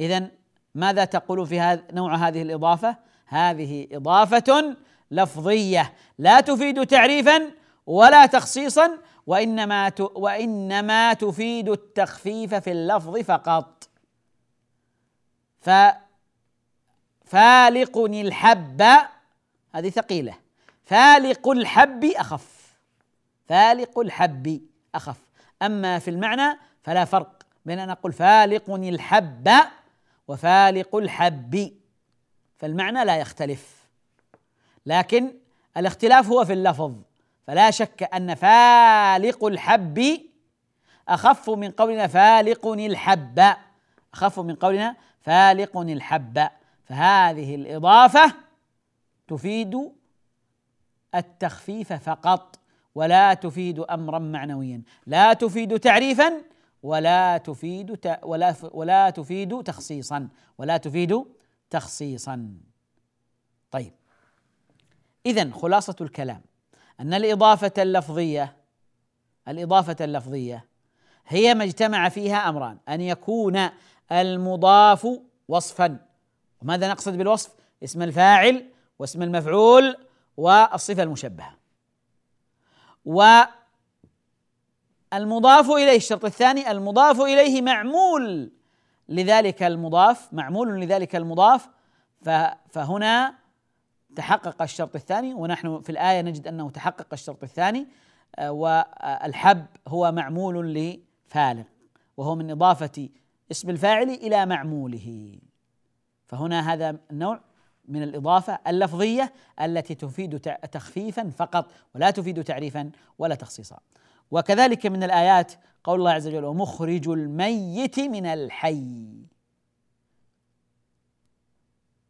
إذا 0.00 0.30
ماذا 0.74 1.04
تقول 1.04 1.46
في 1.46 1.60
هذا 1.60 1.82
نوع 1.92 2.14
هذه 2.14 2.42
الإضافة؟ 2.42 2.96
هذه 3.26 3.88
إضافة 3.92 4.76
لفظية. 5.10 5.92
لا 6.18 6.40
تفيد 6.40 6.86
تعريفا 6.86 7.50
ولا 7.86 8.26
تخصيصا 8.26 8.98
وإنما 9.26 9.92
وإنما 10.14 11.12
تفيد 11.12 11.68
التخفيف 11.68 12.54
في 12.54 12.72
اللفظ 12.72 13.18
فقط. 13.18 13.88
فالقني 17.24 18.20
الحب 18.20 18.82
هذه 19.74 19.90
ثقيلة. 19.90 20.34
فالق 20.84 21.48
الحب 21.48 22.04
أخف. 22.04 22.76
فالق 23.48 23.98
الحب 23.98 24.60
أخف. 24.94 25.18
أما 25.62 25.98
في 25.98 26.10
المعنى 26.10 26.58
فلا 26.82 27.04
فرق 27.04 27.42
بين 27.64 27.78
أن 27.78 27.90
أقول 27.90 28.12
فالقني 28.12 28.88
الحب 28.88 29.50
وفالق 30.28 30.96
الحب. 30.96 31.72
فالمعنى 32.56 33.04
لا 33.04 33.16
يختلف. 33.16 33.84
لكن 34.86 35.34
الاختلاف 35.76 36.28
هو 36.28 36.44
في 36.44 36.52
اللفظ. 36.52 36.92
فلا 37.46 37.70
شك 37.70 38.02
أن 38.02 38.34
فالق 38.34 39.44
الحب 39.44 40.20
أخف 41.08 41.50
من 41.50 41.70
قولنا 41.70 42.06
فالقني 42.06 42.86
الحب. 42.86 43.54
أخف 44.14 44.40
من 44.40 44.54
قولنا 44.54 44.96
فالقني 45.20 45.92
الحب. 45.92 46.48
فهذه 46.84 47.54
الإضافة 47.54 48.34
تفيد 49.28 49.92
التخفيف 51.14 51.92
فقط 51.92 52.58
ولا 52.94 53.34
تفيد 53.34 53.78
أمرا 53.78 54.18
معنويا. 54.18 54.82
لا 55.06 55.32
تفيد 55.32 55.78
تعريفا 55.78 56.42
ولا 56.82 57.38
تفيد 57.38 58.16
ولا 58.22 58.54
ولا 58.62 59.10
تفيد 59.10 59.62
تخصيصا. 59.62 60.28
ولا 60.58 60.76
تفيد 60.76 61.24
تخصيصا. 61.70 62.54
طيب. 63.70 63.92
اذا 65.26 65.50
خلاصة 65.50 65.96
الكلام. 66.00 66.42
أن 67.00 67.14
الإضافة 67.14 67.72
اللفظية 67.78 68.56
الإضافة 69.48 69.96
اللفظية 70.00 70.64
هي 71.26 71.54
ما 71.54 71.64
اجتمع 71.64 72.08
فيها 72.08 72.48
أمران 72.48 72.78
أن 72.88 73.00
يكون 73.00 73.68
المضاف 74.12 75.08
وصفا. 75.48 75.98
وماذا 76.62 76.88
نقصد 76.88 77.18
بالوصف؟ 77.18 77.50
اسم 77.84 78.02
الفاعل 78.02 78.66
واسم 78.98 79.22
المفعول 79.22 79.96
والصفة 80.36 81.02
المشبهة. 81.02 81.56
المضاف 85.14 85.70
إليه 85.70 85.96
الشرط 85.96 86.24
الثاني 86.24 86.70
المضاف 86.70 87.20
إليه 87.20 87.62
معمول 87.62 88.52
لذلك 89.08 89.62
المضاف 89.62 90.32
معمول 90.32 90.80
لذلك 90.80 91.16
المضاف 91.16 91.68
فهنا 92.70 93.34
تحقق 94.16 94.62
الشرط 94.62 94.94
الثاني 94.94 95.34
ونحن 95.34 95.80
في 95.80 95.90
الآية 95.90 96.22
نجد 96.22 96.46
أنه 96.46 96.70
تحقق 96.70 97.06
الشرط 97.12 97.42
الثاني 97.42 97.86
آه، 98.36 98.52
والحب 98.52 99.66
هو 99.88 100.12
معمول 100.12 100.74
لفالق 100.74 101.66
وهو 102.16 102.34
من 102.34 102.50
إضافة 102.50 103.08
اسم 103.50 103.70
الفاعل 103.70 104.10
إلى 104.10 104.46
معموله. 104.46 105.38
فهنا 106.26 106.72
هذا 106.72 106.96
النوع 107.10 107.40
من 107.88 108.02
الإضافة 108.02 108.58
اللفظية 108.66 109.32
التي 109.60 109.94
تفيد 109.94 110.40
تخفيفا 110.72 111.30
فقط 111.30 111.70
ولا 111.94 112.10
تفيد 112.10 112.44
تعريفا 112.44 112.90
ولا 113.18 113.34
تخصيصا. 113.34 113.78
وكذلك 114.30 114.86
من 114.86 115.02
الآيات 115.02 115.52
قول 115.84 115.98
الله 115.98 116.10
عز 116.10 116.26
وجل 116.26 116.44
ومخرج 116.44 117.08
الميت 117.08 118.00
من 118.00 118.26
الحي 118.26 119.24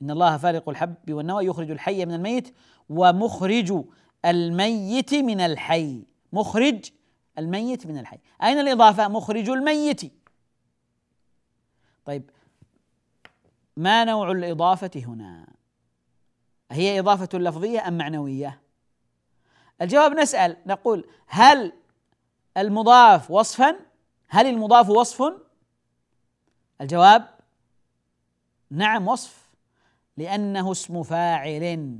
إن 0.05 0.11
الله 0.11 0.37
فارق 0.37 0.69
الحب 0.69 1.13
والنوى 1.13 1.47
يخرج 1.47 1.71
الحي 1.71 2.05
من 2.05 2.15
الميت 2.15 2.55
ومخرج 2.89 3.85
الميت 4.25 5.15
من 5.15 5.41
الحي. 5.41 6.05
مخرج 6.33 6.91
الميت 7.39 7.87
من 7.87 7.99
الحي. 7.99 8.19
أين 8.43 8.59
الإضافة؟ 8.59 9.09
مخرج 9.09 9.49
الميت. 9.51 10.13
طيب 12.05 12.31
ما 13.77 14.05
نوع 14.05 14.31
الإضافة 14.31 14.91
هنا؟ 14.97 15.47
هي 16.71 17.01
إضافة 17.01 17.39
لفظية 17.39 17.89
أم 17.89 17.99
معنوية؟ 17.99 18.61
الجواب 19.83 20.13
نسأل 20.13 20.57
نقول 20.67 21.07
هل 21.27 21.73
المضاف 22.57 23.31
وصفا؟ 23.31 23.77
هل 24.29 24.47
المضاف 24.47 24.91
وصف؟ 24.91 25.33
الجواب 26.81 27.29
نعم 28.71 29.09
وصف. 29.09 29.44
لأنه 30.17 30.73
اسم 30.73 31.03
فاعل. 31.03 31.99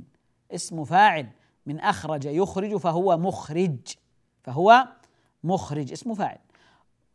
اسم 0.51 0.83
فاعل 0.83 1.27
من 1.65 1.79
أخرج 1.79 2.25
يخرج 2.25 2.77
فهو 2.77 3.17
مخرج. 3.17 3.77
فهو 4.43 4.87
مخرج 5.43 5.91
اسم 5.91 6.13
فاعل. 6.13 6.37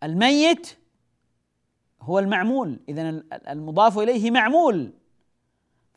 الميت 0.03 0.79
هو 2.03 2.19
المعمول. 2.19 2.81
إذا 2.89 3.23
المضاف 3.49 3.99
إليه 3.99 4.31
معمول. 4.31 4.93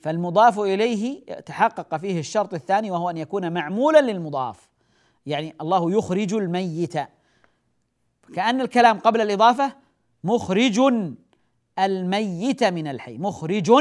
فالمضاف 0.01 0.59
إليه 0.59 1.25
تحقق 1.25 1.97
فيه 1.97 2.19
الشرط 2.19 2.53
الثاني 2.53 2.91
وهو 2.91 3.09
أن 3.09 3.17
يكون 3.17 3.53
معمولا 3.53 4.01
للمضاف. 4.01 4.69
يعني 5.25 5.53
الله 5.61 5.91
يخرج 5.91 6.33
الميت. 6.33 6.97
كأن 8.35 8.61
الكلام 8.61 8.99
قبل 8.99 9.21
الإضافة 9.21 9.75
مخرج 10.23 10.79
الميت 11.79 12.63
من 12.63 12.87
الحي. 12.87 13.17
مخرج 13.17 13.71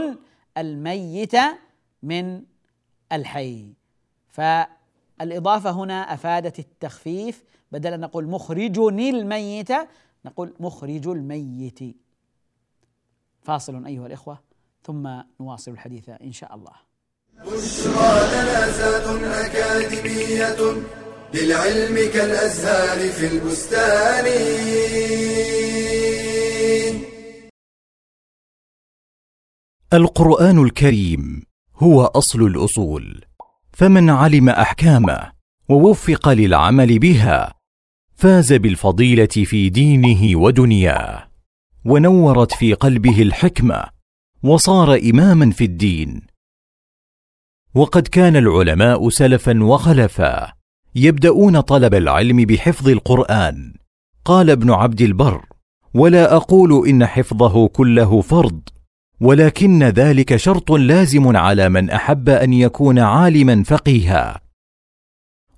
الميت 0.58 1.34
من 2.02 2.42
الحي. 3.12 3.72
فالإضافة 4.28 5.70
هنا 5.70 6.14
أفادت 6.14 6.58
التخفيف 6.58 7.44
بدل 7.72 7.92
أن 7.92 8.00
نقول 8.00 8.26
مخرجني 8.26 9.10
الميت 9.10 9.72
نقول 10.24 10.54
مخرج 10.60 11.08
الميت. 11.08 11.80
فاصل 13.42 13.86
أيها 13.86 14.06
الإخوة 14.06 14.40
ثم 14.86 15.08
نواصل 15.40 15.70
الحديث 15.70 16.08
إن 16.08 16.32
شاء 16.32 16.54
الله. 16.54 16.72
بشرى 17.38 18.28
لنا 18.32 19.46
أكاديمية 19.46 20.82
للعلم 21.34 22.10
كالأزهار 22.12 23.08
في 23.08 23.26
البستان. 23.26 24.26
القرآن 29.92 30.64
الكريم 30.64 31.42
هو 31.76 32.04
أصل 32.04 32.42
الأصول 32.42 33.24
فمن 33.72 34.10
علم 34.10 34.48
أحكامه 34.48 35.32
ووفق 35.68 36.28
للعمل 36.28 36.98
بها 36.98 37.54
فاز 38.14 38.52
بالفضيلة 38.52 39.26
في 39.26 39.68
دينه 39.68 40.38
ودنياه 40.38 41.28
ونورت 41.84 42.52
في 42.52 42.74
قلبه 42.74 43.22
الحكمة 43.22 43.84
وصار 44.42 45.00
إماما 45.10 45.50
في 45.50 45.64
الدين. 45.64 46.22
وقد 47.74 48.08
كان 48.08 48.36
العلماء 48.36 49.08
سلفا 49.08 49.64
وخلفا 49.64 50.52
يبدأون 50.94 51.60
طلب 51.60 51.94
العلم 51.94 52.36
بحفظ 52.44 52.88
القرآن. 52.88 53.74
قال 54.24 54.50
ابن 54.50 54.70
عبد 54.70 55.00
البر 55.00 55.44
ولا 55.94 56.36
أقول 56.36 56.88
إن 56.88 57.06
حفظه 57.06 57.68
كله 57.68 58.20
فرض 58.20 58.60
ولكن 59.22 59.82
ذلك 59.82 60.36
شرط 60.36 60.72
لازم 60.72 61.36
على 61.36 61.68
من 61.68 61.90
أحب 61.90 62.28
أن 62.28 62.52
يكون 62.52 62.98
عالما 62.98 63.62
فقيها. 63.62 64.40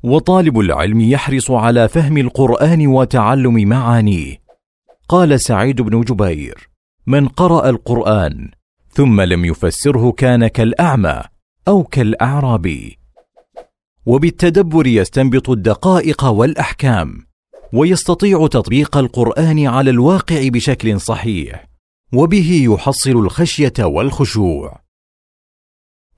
وطالب 0.03 0.59
العلم 0.61 1.01
يحرص 1.01 1.51
على 1.51 1.89
فهم 1.89 2.19
القرآن 2.19 2.87
وتعلم 2.87 3.69
معانيه. 3.69 4.43
قال 5.09 5.41
سعيد 5.41 5.81
بن 5.81 6.01
جبير 6.01 6.69
من 7.07 7.29
قرأ 7.29 7.71
القرآن 7.71 8.51
ثم 8.91 9.21
لم 9.21 9.45
يفسره 9.45 10.13
كان 10.13 10.47
كالأعمى 10.47 11.21
أو 11.69 11.85
كالاعرابي 11.85 12.99
وبالتدبر 14.07 14.87
يستنبط 14.87 15.51
الدقائق 15.51 16.25
والأحكام 16.25 17.27
ويستطيع 17.73 18.47
تطبيق 18.47 18.97
القرآن 18.97 19.67
على 19.67 19.91
الواقع 19.91 20.49
بشكل 20.49 21.01
صحيح. 21.01 21.74
وبه 22.13 22.63
يحصل 22.65 23.11
الخشية 23.11 23.73
والخشوع. 23.81 24.85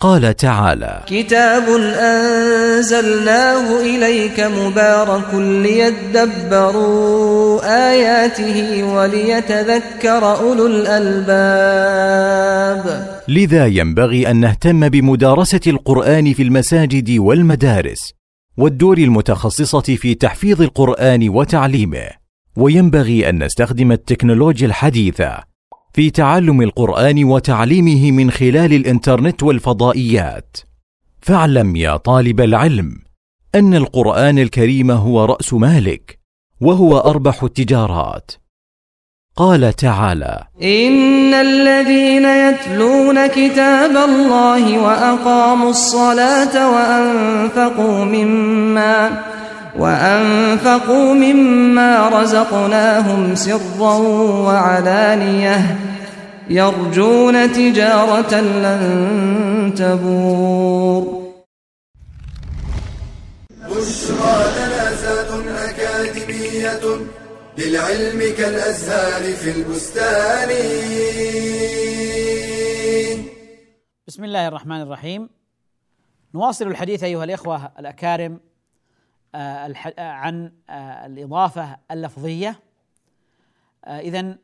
قال 0.01 0.37
تعالى 0.37 1.03
كتاب 1.07 1.69
أنزلناه 1.99 3.81
إليك 3.81 4.41
مبارك 4.41 5.35
ليدبروا 5.35 6.97
آياته 7.91 8.85
وليتذكر 8.85 10.37
أولو 10.39 10.67
الألباب. 10.67 11.67
لذا 13.29 13.67
ينبغي 13.67 14.31
أن 14.31 14.37
نهتم 14.37 14.89
بمدارسة 14.89 15.61
القرآن 15.67 16.33
في 16.33 16.43
المساجد 16.43 17.19
والمدارس 17.19 18.13
والدور 18.57 18.99
المتخصصة 18.99 19.81
في 19.81 20.15
تحفيظ 20.15 20.63
القرآن 20.63 21.29
وتعليمه. 21.29 22.09
وينبغي 22.57 23.29
أن 23.29 23.45
نستخدم 23.45 23.93
التكنولوجيا 23.93 24.67
الحديثة 24.67 25.56
في 25.97 26.11
تعلم 26.11 26.63
القرآن 26.63 27.25
وتعليمه 27.25 28.11
من 28.11 28.31
خلال 28.31 28.73
الإنترنت 28.73 29.43
والفضائيات. 29.43 30.57
فاعلم 31.21 31.77
يا 31.77 31.97
طالب 31.97 32.41
العلم 32.41 32.99
أن 33.55 33.75
القرآن 33.75 34.39
الكريم 34.39 34.91
هو 34.91 35.25
رأس 35.25 35.55
مالك 35.55 36.19
وهو 36.61 36.99
أربح 36.99 37.43
التجارات. 37.43 38.31
قال 39.37 39.73
تعالى 39.73 40.45
إن 40.63 41.35
الذين 41.35 42.25
يتلون 42.25 43.27
كتاب 43.27 43.97
الله 43.97 44.79
وأقاموا 44.79 45.71
الصلاة 45.71 46.71
وأنفقوا 46.75 48.05
مما 48.05 49.23
وأنفقوا 49.79 51.15
مما 51.15 52.09
رزقناهم 52.09 53.35
سرا 53.35 53.95
وعلانية 54.47 55.79
يرجون 56.51 57.53
تجارة 57.53 58.35
لن 58.41 59.75
تبور. 59.77 61.27
بشرى 63.71 64.39
لنا 64.57 64.87
أكاديمية 65.71 66.85
للعلم 67.59 68.35
كالأزهار 68.39 69.33
في 69.33 69.51
البستان. 69.51 70.51
بسم 74.09 74.25
الله 74.25 74.49
الرحمن 74.49 74.81
الرحيم. 74.81 75.29
نواصل 76.35 76.67
الحديث 76.67 77.05
أيها 77.05 77.25
الإخوة 77.25 77.73
الأكارم. 77.79 78.41
عن 79.99 80.53
آه، 80.71 81.07
الإضافة 81.07 81.79
اللفظية. 81.91 82.61
إذا 83.87 84.39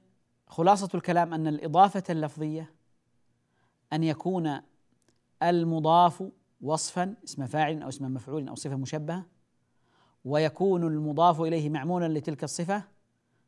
خلاصة 0.47 0.89
الكلام 0.95 1.35
أن 1.35 1.47
الإضافة 1.47 2.03
اللفظية 2.11 2.71
أن 3.93 4.03
يكون 4.05 4.61
المضاف 5.43 6.25
وصفا 6.61 7.15
اسم 7.25 7.47
فاعل 7.47 7.83
أو 7.83 7.89
اسم 7.89 8.15
مفعول 8.15 8.49
أو 8.49 8.55
صفة 8.55 8.77
مشبهة 8.77 9.27
ويكون 10.25 10.83
المضاف 10.83 11.41
إليه 11.41 11.71
معمولا 11.71 12.19
لتلك 12.19 12.45
الصفة 12.45 12.83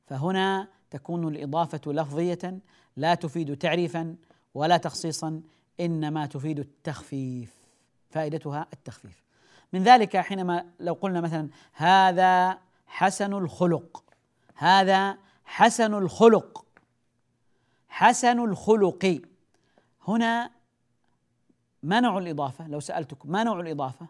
فهنا 0.06 0.68
تكون 0.90 1.28
الإضافة 1.28 1.92
لفظية 1.92 2.58
لا 2.96 3.14
تفيد 3.14 3.56
تعريفا 3.56 4.16
ولا 4.54 4.76
تخصيصا 4.76 5.42
إنما 5.80 6.26
تفيد 6.26 6.58
التخفيف 6.58 7.54
فائدتها 8.10 8.66
التخفيف. 8.72 9.23
من 9.74 9.82
ذلك 9.82 10.16
حينما 10.16 10.66
لو 10.80 10.92
قلنا 10.92 11.20
مثلا 11.20 11.48
هذا 11.72 12.58
حسن 12.86 13.34
الخلق 13.34 14.04
هذا 14.54 15.18
حسن 15.44 15.94
الخلق 15.94 16.66
حسن 17.88 18.44
الخلق. 18.44 19.20
هنا 20.08 20.50
ما 21.82 22.00
نوع 22.00 22.18
الإضافة 22.18 22.68
لو 22.68 22.80
سألتكم 22.80 23.30
ما 23.32 23.44
نوع 23.44 23.60
الإضافة؟ 23.60 24.06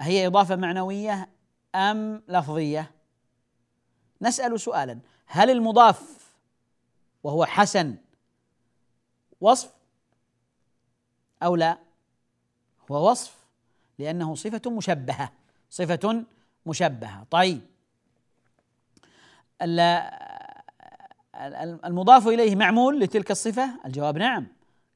هي 0.00 0.26
إضافة 0.26 0.56
معنوية 0.56 1.28
أم 1.74 2.22
لفظية؟ 2.28 2.90
نسأل 4.22 4.60
سؤالا. 4.60 4.98
هل 5.26 5.50
المضاف 5.50 6.30
وهو 7.22 7.44
حسن 7.44 7.96
وصف 9.40 9.72
أو 11.42 11.56
لا؟ 11.56 11.78
هو 12.90 13.10
وصف. 13.10 13.45
لأنه 13.98 14.34
صفة 14.34 14.70
مشبهة 14.70 15.32
صفة 15.70 16.24
مشبهة. 16.66 17.26
طيب. 17.30 17.60
المضاف 21.84 22.28
إليه 22.28 22.56
معمول 22.56 23.00
لتلك 23.00 23.30
الصفة؟ 23.30 23.80
الجواب 23.86 24.18
نعم. 24.18 24.46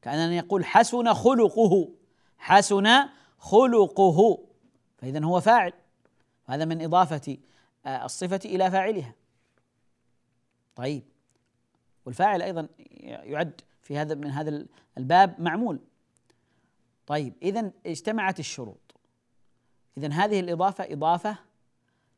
كأننا 0.02 0.34
يقول 0.34 0.64
حسن 0.64 1.14
خلقه 1.14 1.88
حسن 2.38 3.08
خلقه. 3.38 4.38
فإذا 4.98 5.24
هو 5.24 5.40
فاعل. 5.40 5.72
هذا 6.46 6.64
من 6.64 6.82
إضافة 6.82 7.36
آه، 7.86 8.04
الصفة 8.04 8.40
إلى 8.44 8.70
فاعلها. 8.70 9.14
طيب. 10.76 11.02
والفاعل 12.06 12.42
أيضا 12.42 12.68
يعد 13.04 13.60
في 13.82 13.98
هذا 13.98 14.14
من 14.14 14.30
هذا 14.30 14.66
الباب 14.98 15.40
معمول. 15.40 15.80
طيب. 17.06 17.34
إذا 17.42 17.70
اجتمعت 17.86 18.40
الشروط. 18.40 18.89
إذا 19.98 20.12
هذه 20.12 20.40
الإضافة 20.40 20.84
إضافة 20.90 21.36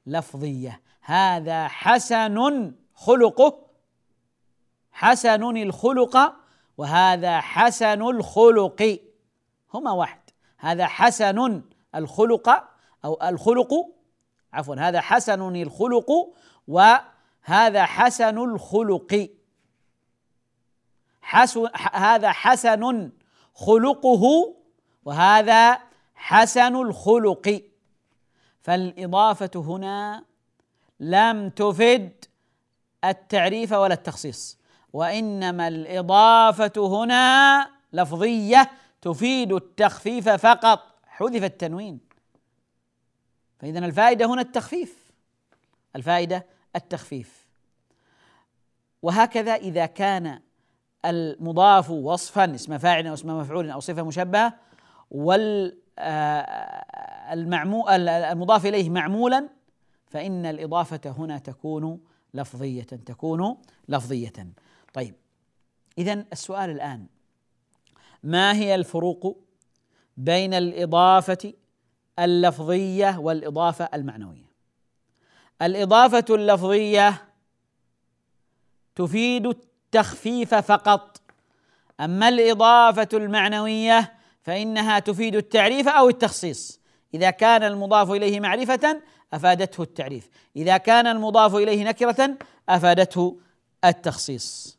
لفظية. 0.06 0.80
هذا 1.00 1.68
حسن 1.68 2.72
خلقه 2.94 3.58
حسن 4.92 5.56
الخلق 5.56 6.34
وهذا 6.78 7.40
حسن 7.40 8.02
الخلق. 8.02 9.00
هما 9.74 9.90
واحد. 9.90 10.20
هذا 10.58 10.86
حسن 10.86 11.62
الخلق 11.94 12.48
أو 13.04 13.18
الخلق 13.22 13.74
عفوا 14.52 14.76
هذا 14.76 15.00
حسن 15.00 15.56
الخلق 15.56 16.10
وهذا 16.68 17.84
حسن 17.84 18.38
الخلق. 18.38 19.28
حسن 21.22 21.68
هذا 21.92 22.32
حسن 22.32 23.12
خلقه 23.54 24.54
وهذا 25.04 25.78
حسن 26.22 26.76
الخلق. 26.76 27.62
فالإضافة 28.60 29.50
هنا 29.54 30.24
لم 31.00 31.48
تفد 31.48 32.24
التعريف 33.04 33.72
ولا 33.72 33.94
التخصيص 33.94 34.58
وإنما 34.92 35.68
الإضافة 35.68 36.72
هنا 36.76 37.70
لفظية 37.92 38.70
تفيد 39.00 39.52
التخفيف 39.52 40.28
فقط. 40.28 40.80
حذف 41.06 41.44
التنوين. 41.44 42.00
فإذا 43.58 43.78
الفائدة 43.78 44.26
هنا 44.26 44.40
التخفيف. 44.40 45.12
الفائدة 45.96 46.46
التخفيف. 46.76 47.46
وهكذا 49.02 49.54
إذا 49.54 49.86
كان 49.86 50.40
المضاف 51.04 51.90
وصفا 51.90 52.54
اسم 52.54 52.78
فاعل 52.78 53.06
أو 53.06 53.14
اسم 53.14 53.40
مفعول 53.40 53.70
أو 53.70 53.80
صفة 53.80 54.02
مشبهة 54.02 54.54
وال 55.10 55.81
آه، 56.02 57.32
المضاف 58.32 58.66
إليه 58.66 58.90
معمولا 58.90 59.48
فإن 60.06 60.46
الإضافة 60.46 61.00
هنا 61.18 61.38
تكون 61.38 62.00
لفظية 62.34 62.82
تكون 62.82 63.56
لفظية. 63.88 64.32
طيب 64.92 65.14
إذا 65.98 66.24
السؤال 66.32 66.70
الآن 66.70 67.06
ما 68.22 68.54
هي 68.54 68.74
الفروق 68.74 69.38
بين 70.16 70.54
الإضافة 70.54 71.52
اللفظية 72.18 73.18
والإضافة 73.18 73.88
المعنوية؟ 73.94 74.52
الإضافة 75.62 76.24
اللفظية 76.30 77.28
تفيد 78.94 79.46
التخفيف 79.46 80.54
فقط 80.54 81.20
أما 82.00 82.28
الإضافة 82.28 83.08
المعنوية 83.12 84.12
فإنها 84.42 84.98
تفيد 84.98 85.36
التعريف 85.36 85.88
أو 85.88 86.08
التخصيص. 86.08 86.80
إذا 87.14 87.30
كان 87.30 87.62
المضاف 87.62 88.10
إليه 88.10 88.40
معرفة 88.40 89.02
أفادته 89.32 89.82
التعريف. 89.82 90.30
إذا 90.56 90.76
كان 90.76 91.06
المضاف 91.06 91.54
إليه 91.54 91.84
نكرة 91.84 92.36
أفادته 92.68 93.40
التخصيص. 93.84 94.78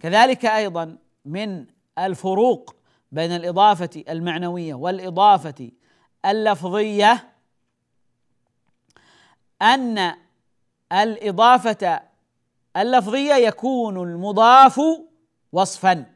كذلك 0.00 0.44
أيضا 0.44 0.98
من 1.24 1.66
الفروق 1.98 2.76
بين 3.12 3.32
الإضافة 3.32 4.04
المعنوية 4.08 4.74
والإضافة 4.74 5.70
اللفظية 6.26 7.32
أن 9.62 10.14
الإضافة 10.92 12.00
اللفظية 12.76 13.34
يكون 13.34 13.96
المضاف 13.96 14.80
وصفا. 15.52 16.15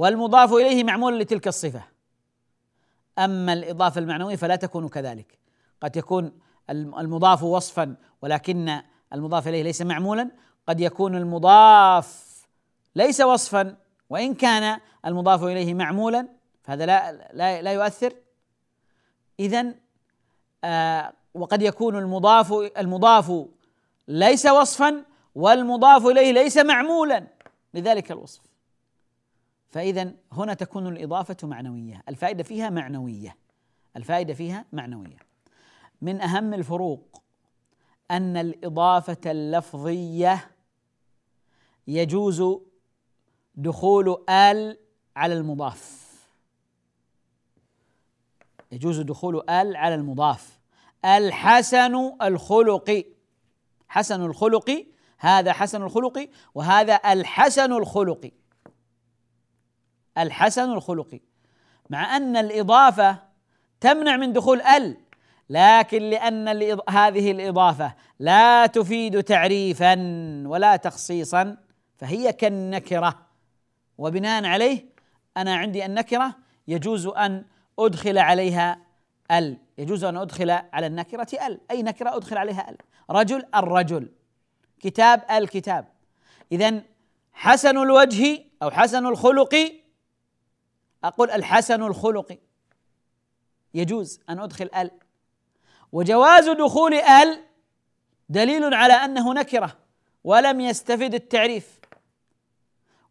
والمضاف 0.00 0.52
إليه 0.52 0.84
معمول 0.84 1.18
لتلك 1.18 1.48
الصفة. 1.48 1.82
أما 3.18 3.52
الإضافة 3.52 3.98
المعنوية 3.98 4.36
فلا 4.36 4.56
تكون 4.56 4.88
كذلك. 4.88 5.38
قد 5.80 5.96
يكون 5.96 6.32
المضاف 6.70 7.42
وصفا 7.42 7.96
ولكن 8.22 8.80
المضاف 9.12 9.48
إليه 9.48 9.62
ليس 9.62 9.82
معمولا. 9.82 10.30
قد 10.68 10.80
يكون 10.80 11.16
المضاف 11.16 12.36
ليس 12.96 13.20
وصفا 13.20 13.76
وإن 14.10 14.34
كان 14.34 14.80
المضاف 15.06 15.44
إليه 15.44 15.74
معمولا 15.74 16.28
فهذا 16.62 16.86
لا 16.86 17.12
لا, 17.32 17.62
لا 17.62 17.72
يؤثر. 17.72 18.12
إذا 19.40 19.74
آه 20.64 21.12
وقد 21.34 21.62
يكون 21.62 21.96
المضاف 21.96 22.52
المضاف 22.78 23.46
ليس 24.08 24.46
وصفا 24.46 25.04
والمضاف 25.34 26.06
إليه 26.06 26.32
ليس 26.32 26.58
معمولا. 26.58 27.26
لذلك 27.74 28.12
الوصف. 28.12 28.49
فإذا 29.70 30.14
هنا 30.32 30.54
تكون 30.54 30.86
الإضافة 30.86 31.36
معنوية. 31.42 32.02
الفائدة 32.08 32.42
فيها 32.42 32.70
معنوية. 32.70 33.36
الفائدة 33.96 34.34
فيها 34.34 34.64
معنوية. 34.72 35.16
من 36.02 36.20
أهم 36.20 36.54
الفروق 36.54 37.22
أن 38.10 38.36
الإضافة 38.36 39.30
اللفظية 39.30 40.50
يجوز 41.86 42.44
دخول 43.54 44.24
آل 44.28 44.78
على 45.16 45.34
المضاف. 45.34 46.10
يجوز 48.72 49.00
دخول 49.00 49.50
آل 49.50 49.76
على 49.76 49.94
المضاف. 49.94 50.60
الحسن 51.04 51.94
الخلق. 52.22 53.04
حسن 53.88 54.22
الخلق. 54.22 54.86
هذا 55.18 55.52
حسن 55.52 55.82
الخلق 55.82 56.28
وهذا 56.54 57.00
الحسن 57.12 57.72
الخلق. 57.72 58.30
الحسن 60.22 60.70
الخلقي 60.70 61.20
مع 61.90 62.16
أن 62.16 62.36
الإضافة 62.36 63.18
تمنع 63.80 64.16
من 64.16 64.32
دخول 64.32 64.60
ال 64.60 64.96
لكن 65.50 66.02
لأن 66.02 66.48
هذه 66.90 67.30
الإضافة 67.30 67.94
لا 68.18 68.66
تفيد 68.66 69.22
تعريفا 69.22 69.94
ولا 70.46 70.76
تخصيصا 70.76 71.56
فهي 71.96 72.32
كالنكرة. 72.32 73.26
وبناء 73.98 74.44
عليه 74.44 74.84
أنا 75.36 75.54
عندي 75.54 75.86
النكرة 75.86 76.34
يجوز 76.68 77.06
أن 77.06 77.44
أدخل 77.78 78.18
عليها 78.18 78.78
ال 79.30 79.56
يجوز 79.78 80.04
أن 80.04 80.16
أدخل 80.16 80.50
على 80.50 80.86
النكرة 80.86 81.28
ال. 81.46 81.60
أي 81.70 81.82
نكرة 81.82 82.16
أدخل 82.16 82.36
عليها 82.38 82.70
ال؟ 82.70 82.76
رجل 83.10 83.44
الرجل. 83.54 84.08
كتاب 84.80 85.22
الكتاب. 85.30 85.88
اذا 86.52 86.82
حسن 87.32 87.78
الوجه 87.78 88.44
أو 88.62 88.70
حسن 88.70 89.06
الخلق 89.06 89.79
أقول 91.04 91.30
الحسن 91.30 91.82
الخلق 91.82 92.38
يجوز 93.74 94.20
أن 94.28 94.38
أدخل 94.38 94.70
ال. 94.76 94.90
وجواز 95.92 96.48
دخول 96.48 96.94
ال 96.94 97.42
دليل 98.28 98.74
على 98.74 98.92
أنه 98.92 99.34
نكرة 99.34 99.76
ولم 100.24 100.60
يستفد 100.60 101.14
التعريف. 101.14 101.80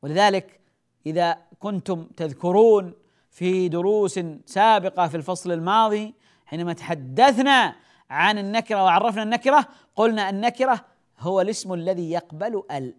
ولذلك 0.01 0.59
إذا 1.05 1.37
كنتم 1.59 2.07
تذكرون 2.17 2.93
في 3.29 3.69
دروس 3.69 4.19
سابقة 4.45 5.07
في 5.07 5.17
الفصل 5.17 5.51
الماضي 5.51 6.13
حينما 6.45 6.73
تحدثنا 6.73 7.75
عن 8.09 8.37
النكرة 8.37 8.83
وعرفنا 8.83 9.23
النكرة 9.23 9.67
قلنا 9.95 10.29
النكرة 10.29 10.85
هو 11.19 11.41
الاسم 11.41 11.73
الذي 11.73 12.11
يقبل 12.11 12.63
ال. 12.71 12.93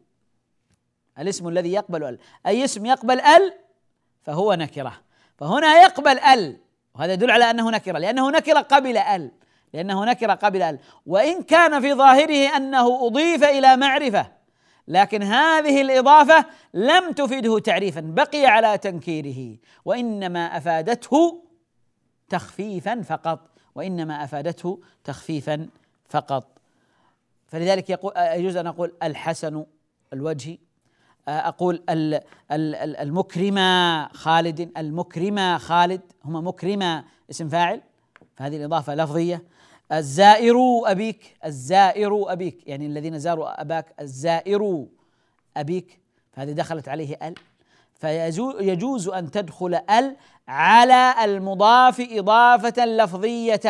الاسم 1.19 1.49
الذي 1.49 1.73
يقبل 1.73 2.05
ال. 2.05 2.19
أي 2.47 2.65
اسم 2.65 2.87
يقبل 2.87 3.21
ال؟ 3.21 3.55
فهو 4.23 4.55
نكرة. 4.55 4.93
فهنا 5.37 5.83
يقبل 5.83 6.19
ال. 6.19 6.57
وهذا 6.95 7.13
يدل 7.13 7.31
على 7.31 7.51
أنه 7.51 7.71
نكرة. 7.71 7.99
لأنه 7.99 8.31
نكره 8.31 8.61
قبل 8.61 8.97
ال. 8.97 9.31
لأنه 9.73 10.05
نكرة 10.05 10.35
قبل 10.35 10.63
ال. 10.63 10.79
وإن 11.07 11.43
كان 11.43 11.81
في 11.81 11.95
ظاهره 11.95 12.57
أنه 12.57 13.07
أضيف 13.07 13.45
إلى 13.45 13.77
معرفة 13.77 14.33
لكن 14.89 15.23
هذه 15.23 15.81
الإضافة 15.81 16.45
لم 16.75 17.13
تفده 17.13 17.59
تعريفا 17.59 18.01
بقي 18.01 18.47
على 18.47 18.79
تنكيره. 18.79 19.57
وإنما 19.85 20.57
أفادته 20.57 21.45
تخفيفا 22.29 23.03
فقط. 23.03 23.51
وإنما 23.75 24.25
أفادته 24.25 24.81
تخفيفا 25.05 25.69
فقط. 26.09 26.59
فلذلك 27.47 27.91
يقول 27.91 28.13
يجوز 28.17 28.57
أن 28.57 28.67
أقول 28.67 28.93
الحسن 29.03 29.65
الوجه 30.13 30.59
أقول 31.31 31.83
المكرمة 33.01 34.09
خالد 34.09 34.71
المكرمة 34.77 35.59
خالد 35.59 36.01
هما 36.25 36.41
مكرمة 36.41 37.05
اسم 37.31 37.49
فاعل 37.49 37.81
فهذه 38.37 38.57
الإضافة 38.57 38.95
لفظية. 38.95 39.43
الزائر 39.93 40.57
أبيك 40.85 41.37
الزائر 41.45 42.33
أبيك 42.33 42.67
يعني 42.67 42.87
الذين 42.87 43.19
زاروا 43.19 43.61
أباك 43.61 43.95
الزائر 44.01 44.87
أبيك 45.57 46.01
فهذه 46.33 46.53
دخلت 46.53 46.89
عليه 46.89 47.19
ال. 47.23 47.35
فيجوز 47.95 49.09
أن 49.09 49.31
تدخل 49.31 49.75
ال 49.75 50.17
على 50.49 51.15
المضاف 51.25 52.07
إضافة 52.11 52.85
لفظية. 52.85 53.61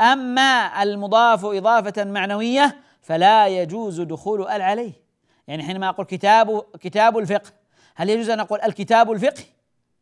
أما 0.00 0.82
المضاف 0.82 1.44
إضافة 1.44 2.04
معنوية 2.04 2.76
فلا 3.02 3.48
يجوز 3.48 4.00
دخول 4.00 4.42
ال 4.42 4.62
عليه. 4.62 4.99
يعني 5.50 5.62
حينما 5.62 5.88
أقول 5.88 6.06
كتاب 6.06 6.64
كتاب 6.80 7.18
الفقه 7.18 7.52
هل 7.94 8.10
يجوز 8.10 8.30
أن 8.30 8.40
أقول 8.40 8.60
الكتاب 8.60 9.12
الفقهي 9.12 9.44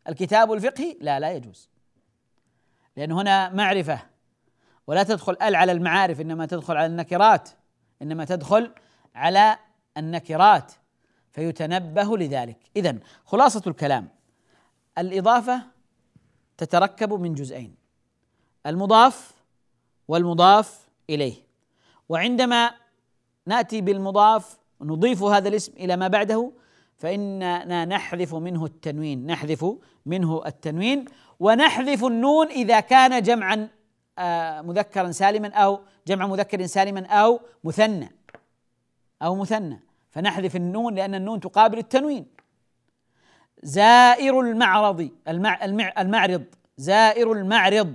الكتاب 0.09 0.53
الفقهي 0.53 0.97
لا 1.01 1.21
لا 1.21 1.33
يجوز. 1.33 1.69
لأن 2.97 3.13
هنا 3.13 3.49
معرفة. 3.49 4.01
ولا 4.87 5.03
تدخل 5.03 5.37
ال 5.43 5.55
على 5.55 5.73
المعارف 5.73 6.21
إنما 6.21 6.47
تدخل 6.47 6.77
على 6.77 6.87
النكرات. 6.87 7.49
إنما 8.03 8.25
تدخل 8.25 8.75
على 9.15 9.59
النكرات. 9.97 10.73
فيتنبه 11.33 12.19
لذلك. 12.19 12.59
اذا 12.77 12.99
خلاصة 13.25 13.63
الكلام. 13.67 14.09
الإضافة 14.99 15.63
تتركب 16.57 17.13
من 17.13 17.35
جزئين. 17.35 17.75
المضاف 18.67 19.35
والمضاف 20.09 20.89
إليه. 21.11 21.35
وعندما 22.09 22.71
نأتي 23.47 23.81
بالمضاف 23.81 24.59
نضيف 24.83 25.23
هذا 25.23 25.49
الاسم 25.49 25.73
إلى 25.77 25.97
ما 25.97 26.09
بعده 26.09 26.53
فإننا 26.97 27.85
نحذف 27.85 28.35
منه 28.35 28.65
التنوين 28.65 29.27
نحذف 29.27 29.67
منه 30.07 30.43
التنوين 30.47 31.05
ونحذف 31.41 32.05
النون 32.05 32.47
إذا 32.47 32.81
كان 32.81 33.23
جمعا 33.23 33.69
آه، 34.19 34.61
مذكرا 34.63 35.11
سالما 35.11 35.49
أو 35.49 35.81
جمع 36.07 36.27
مذكر 36.27 36.67
سالما 36.67 37.07
أو 37.07 37.41
مثنى 37.65 38.19
أو 39.23 39.35
مثنى. 39.35 39.81
فنحذف 40.11 40.57
النون 40.57 40.95
لأن 40.95 41.15
النون 41.15 41.41
تقابل 41.41 41.79
التنوين. 41.79 42.27
زائر 43.63 44.41
المعرض 44.41 45.11
المع 45.29 45.65
المع 45.65 45.93
المعرض. 45.99 46.45
زائر 46.77 47.33
المعرض. 47.33 47.95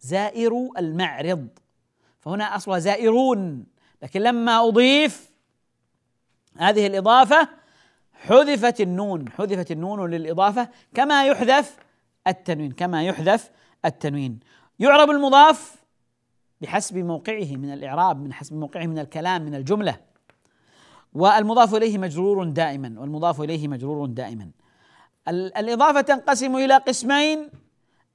زائر 0.00 0.70
المعرض. 0.78 1.48
فهنا 2.20 2.56
أصلها 2.56 2.78
زائرون. 2.78 3.66
لكن 4.02 4.20
لما 4.20 4.68
أضيف 4.68 5.31
هذه 6.58 6.86
الإضافة 6.86 7.48
حذفت 8.12 8.80
النون 8.80 9.28
حذفت 9.28 9.70
النون 9.70 10.10
للإضافة 10.10 10.68
كما 10.94 11.26
يحذف 11.26 11.76
التنوين 12.26 12.72
كما 12.72 13.04
يحذف 13.04 13.50
التنوين. 13.84 14.40
يعرب 14.78 15.10
المضاف 15.10 15.76
بحسب 16.60 16.96
موقعه 16.96 17.56
من 17.56 17.72
الإعراب 17.72 18.22
من 18.22 18.32
حسب 18.32 18.56
موقعه 18.56 18.86
من 18.86 18.98
الكلام 18.98 19.42
من 19.42 19.54
الجملة. 19.54 19.96
والمضاف 21.12 21.74
إليه 21.74 21.98
مجرور 21.98 22.44
دائما 22.44 22.94
والمضاف 22.98 23.40
إليه 23.40 23.68
مجرور 23.68 24.06
دائما. 24.06 24.50
الإضافة 25.28 26.00
تنقسم 26.00 26.56
إلى 26.56 26.76
قسمين 26.76 27.50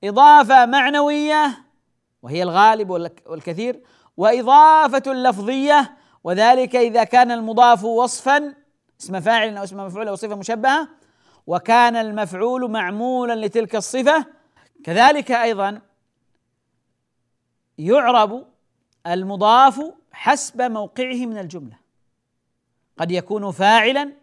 إضافة 0.04 0.66
معنوية 0.66 1.66
وهي 2.24 2.44
الغالب 2.44 2.90
والكثير 3.26 3.82
وإضافة 4.18 5.14
لفظية 5.14 5.97
وذلك 6.28 6.76
إذا 6.76 7.04
كان 7.04 7.32
المضاف 7.32 7.84
وصفا 7.84 8.54
اسم 9.02 9.20
فاعل 9.20 9.58
أو 9.58 9.64
اسم 9.64 9.78
مفعول 9.78 10.08
أو 10.08 10.16
صفة 10.16 10.36
مشبهة 10.36 10.90
وكان 11.48 11.96
المفعول 11.96 12.72
معمولا 12.72 13.46
لتلك 13.46 13.76
الصفة 13.76 14.26
كذلك 14.84 15.32
أيضا 15.32 15.82
يعرب 17.78 18.46
المضاف 19.08 19.94
حسب 20.12 20.62
موقعه 20.62 21.26
من 21.26 21.38
الجملة. 21.38 21.78
قد 22.98 23.12
يكون 23.12 23.52
فاعلا 23.52 24.14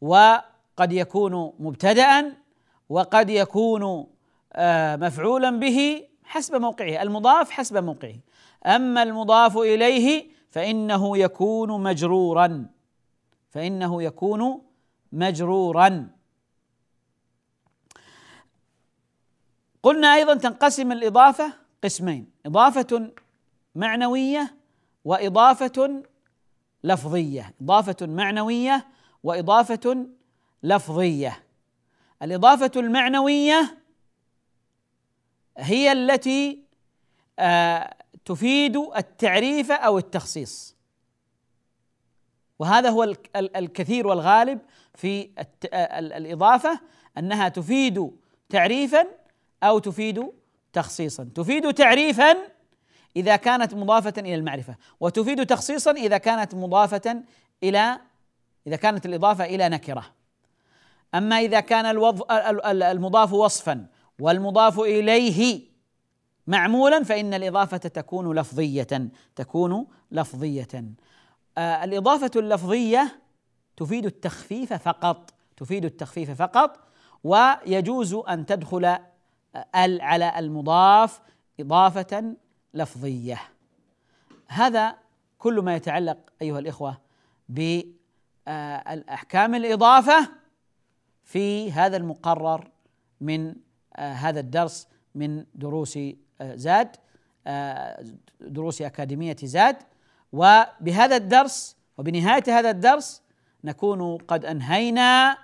وقد 0.00 0.92
يكون 0.92 1.52
مبتدأ 1.58 2.36
وقد 2.88 3.30
يكون 3.30 4.06
آه، 4.52 4.96
مفعولا 4.96 5.50
به 5.50 6.08
حسب 6.24 6.54
موقعه 6.54 7.02
المضاف 7.02 7.50
حسب 7.50 7.84
موقعه. 7.84 8.16
أما 8.66 9.02
المضاف 9.02 9.56
إليه 9.56 10.35
فإنه 10.56 11.18
يكون 11.18 11.82
مجرورا. 11.82 12.66
فإنه 13.50 14.02
يكون 14.02 14.62
مجرورا. 15.12 16.08
قلنا 19.82 20.14
أيضا 20.14 20.34
تنقسم 20.34 20.92
الإضافة 20.92 21.52
قسمين 21.84 22.30
إضافة 22.46 23.12
معنوية 23.74 24.54
وإضافة 25.04 26.02
لفظية. 26.84 27.54
إضافة 27.62 28.06
معنوية 28.06 28.86
وإضافة 29.22 30.06
لفظية. 30.62 31.42
الإضافة 32.22 32.72
المعنوية 32.76 33.78
هي 35.58 35.92
التي 35.92 36.62
آه 37.38 37.95
تفيد 38.26 38.76
التعريف 38.76 39.70
أو 39.70 39.98
التخصيص. 39.98 40.76
وهذا 42.58 42.90
هو 42.90 43.14
الكثير 43.36 44.06
والغالب 44.06 44.58
في 44.94 45.30
الإضافة 45.74 46.80
أنها 47.18 47.48
تفيد 47.48 48.10
تعريفا 48.48 49.06
أو 49.62 49.78
تفيد 49.78 50.26
تخصيصا. 50.72 51.28
تفيد 51.34 51.74
تعريفا 51.74 52.36
إذا 53.16 53.36
كانت 53.36 53.74
مضافة 53.74 54.14
إلى 54.18 54.34
المعرفة 54.34 54.76
وتفيد 55.00 55.46
تخصيصا 55.46 55.90
إذا 55.90 56.18
كانت 56.18 56.54
مضافة 56.54 57.22
إلى 57.62 58.00
إذا 58.66 58.76
كانت 58.76 59.06
الإضافة 59.06 59.44
إلى 59.44 59.68
نكرة. 59.68 60.06
أما 61.14 61.38
إذا 61.38 61.60
كان 61.60 61.86
المضاف 62.66 63.32
وصفا 63.32 63.86
والمضاف 64.20 64.80
إليه 64.80 65.60
معمولا 66.46 67.02
فإن 67.02 67.34
الإضافة 67.34 67.76
تكون 67.76 68.38
لفظية 68.38 69.08
تكون 69.36 69.86
لفظية. 70.10 70.84
آه 71.58 71.84
الإضافة 71.84 72.30
اللفظية 72.36 73.20
تفيد 73.76 74.06
التخفيف 74.06 74.72
فقط 74.72 75.34
تفيد 75.56 75.84
التخفيف 75.84 76.30
فقط 76.30 76.80
ويجوز 77.24 78.14
أن 78.14 78.46
تدخل 78.46 78.84
ال 79.76 80.00
على 80.00 80.38
المضاف 80.38 81.20
إضافة 81.60 82.36
لفظية. 82.74 83.40
هذا 84.48 84.96
كل 85.38 85.60
ما 85.60 85.76
يتعلق 85.76 86.18
أيها 86.42 86.58
الإخوة 86.58 86.98
بالأحكام 87.48 89.54
الإضافة 89.54 90.28
في 91.24 91.72
هذا 91.72 91.96
المقرر 91.96 92.70
من 93.20 93.54
هذا 93.98 94.40
الدرس 94.40 94.88
من 95.14 95.44
دروس 95.54 95.98
زاد 96.42 96.96
دروس 98.40 98.82
أكاديمية 98.82 99.36
زاد. 99.42 99.76
وبهذا 100.32 101.16
الدرس 101.16 101.76
وبنهاية 101.98 102.42
هذا 102.48 102.70
الدرس 102.70 103.22
نكون 103.64 104.16
قد 104.16 104.44
أنهينا 104.44 105.38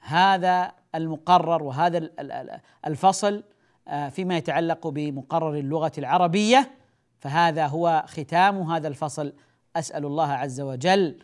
هذا 0.00 0.72
المقرر 0.94 1.62
وهذا 1.62 2.10
الفصل 2.86 3.44
آه، 3.88 4.08
فيما 4.08 4.36
يتعلق 4.36 4.88
بمقرر 4.88 5.54
اللغة 5.54 5.92
العربية. 5.98 6.70
فهذا 7.18 7.66
هو 7.66 8.04
ختام 8.08 8.60
هذا 8.60 8.88
الفصل. 8.88 9.32
أسأل 9.76 10.04
الله 10.04 10.32
عز 10.32 10.60
وجل 10.60 11.18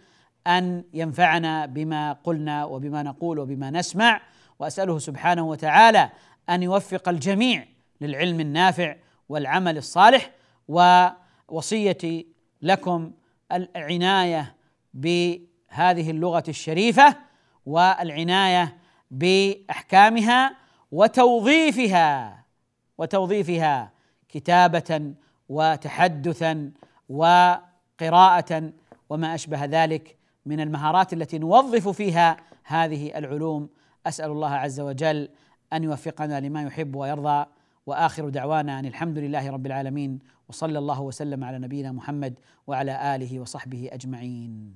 أن 0.47 0.85
ينفعنا 0.95 1.67
بما 1.67 2.13
قلنا 2.13 2.65
وبما 2.65 3.03
نقول 3.03 3.39
وبما 3.39 3.71
نسمع. 3.71 4.21
وأسأله 4.59 4.99
سبحانه 4.99 5.49
وتعالى 5.49 6.11
أن 6.51 6.63
يوفق 6.63 7.09
الجميع 7.09 7.67
للعلم 8.03 8.41
النافع 8.41 8.97
والعمل 9.29 9.79
الصالح 9.79 10.31
ووصيتي 10.69 12.27
لكم 12.63 13.13
العناية 13.53 14.57
بهذه 14.95 16.11
اللغة 16.11 16.45
الشريفة 16.49 17.17
والعناية 17.67 18.77
بأحكامها 19.11 20.57
وتوظيفها 20.93 22.45
وتوظيفها 22.99 23.93
كتابة 24.29 25.15
وتحدثا 25.49 26.73
وقراءة 27.09 28.73
وما 29.11 29.35
أشبه 29.35 29.65
ذلك 29.65 30.17
من 30.47 30.61
المهارات 30.61 31.13
التي 31.13 31.39
نوظف 31.39 31.89
فيها 31.89 32.37
هذه 32.65 33.19
العلوم. 33.19 33.69
أسأل 34.07 34.31
الله 34.31 34.51
عز 34.51 34.81
وجل 34.81 35.29
أن 35.73 35.85
يوفقنا 35.85 36.41
لما 36.41 36.63
يحب 36.63 36.97
ويرضى. 36.97 37.47
وآخر 37.87 38.29
دعوانا 38.29 38.79
أن 38.79 38.87
الحمد 38.87 39.19
لله 39.19 39.51
رب 39.51 39.67
العالمين 39.67 40.19
وصلى 40.49 40.79
الله 40.79 41.01
وسلم 41.01 41.45
على 41.45 41.59
نبينا 41.59 41.93
محمد 41.93 42.35
وعلى 42.67 43.15
آله 43.15 43.41
وصحبه 43.41 43.89
أجمعين. 43.93 44.75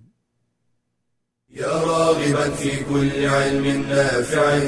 يا 1.50 1.74
راغبا 1.92 2.50
في 2.50 2.84
كل 2.84 3.26
علم 3.26 3.84
نافع 3.88 4.58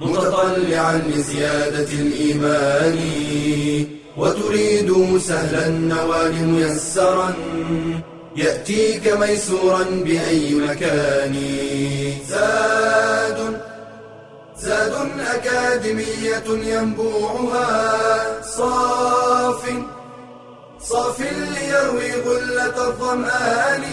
متطلعا 0.00 0.98
لزيادة 0.98 1.92
الإيمان 1.92 2.98
وتريد 4.16 5.18
سهلا 5.18 5.66
النوال 5.66 6.48
ميسرا 6.48 7.34
يأتيك 8.36 9.08
ميسورا 9.20 9.84
بأي 10.04 10.54
مكان 10.54 11.34
زاد 12.26 13.27
زاد 14.62 14.92
أكاديمية 15.34 16.48
ينبوعها. 16.74 18.42
صاف 18.42 19.62
صاف 20.82 21.20
ليروي 21.20 22.12
غلة 22.12 22.88
الظمآن 22.88 23.84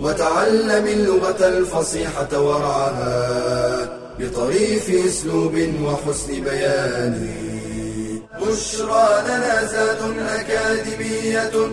وتعلم 0.00 0.86
اللغة 0.86 1.48
الفصيحة 1.48 2.40
ورعاها 2.40 4.00
بطريف 4.18 4.90
أسلوب 5.06 5.54
وحسن 5.84 6.40
بيان. 6.44 7.30
بشرى 8.40 9.22
لنا 9.28 9.64
زاد 9.64 9.98
أكاديمية 10.38 11.70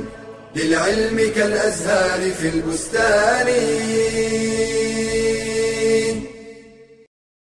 للعلم 0.55 1.31
كالأزهار 1.35 2.31
في 2.31 2.49
البستان. 2.49 3.47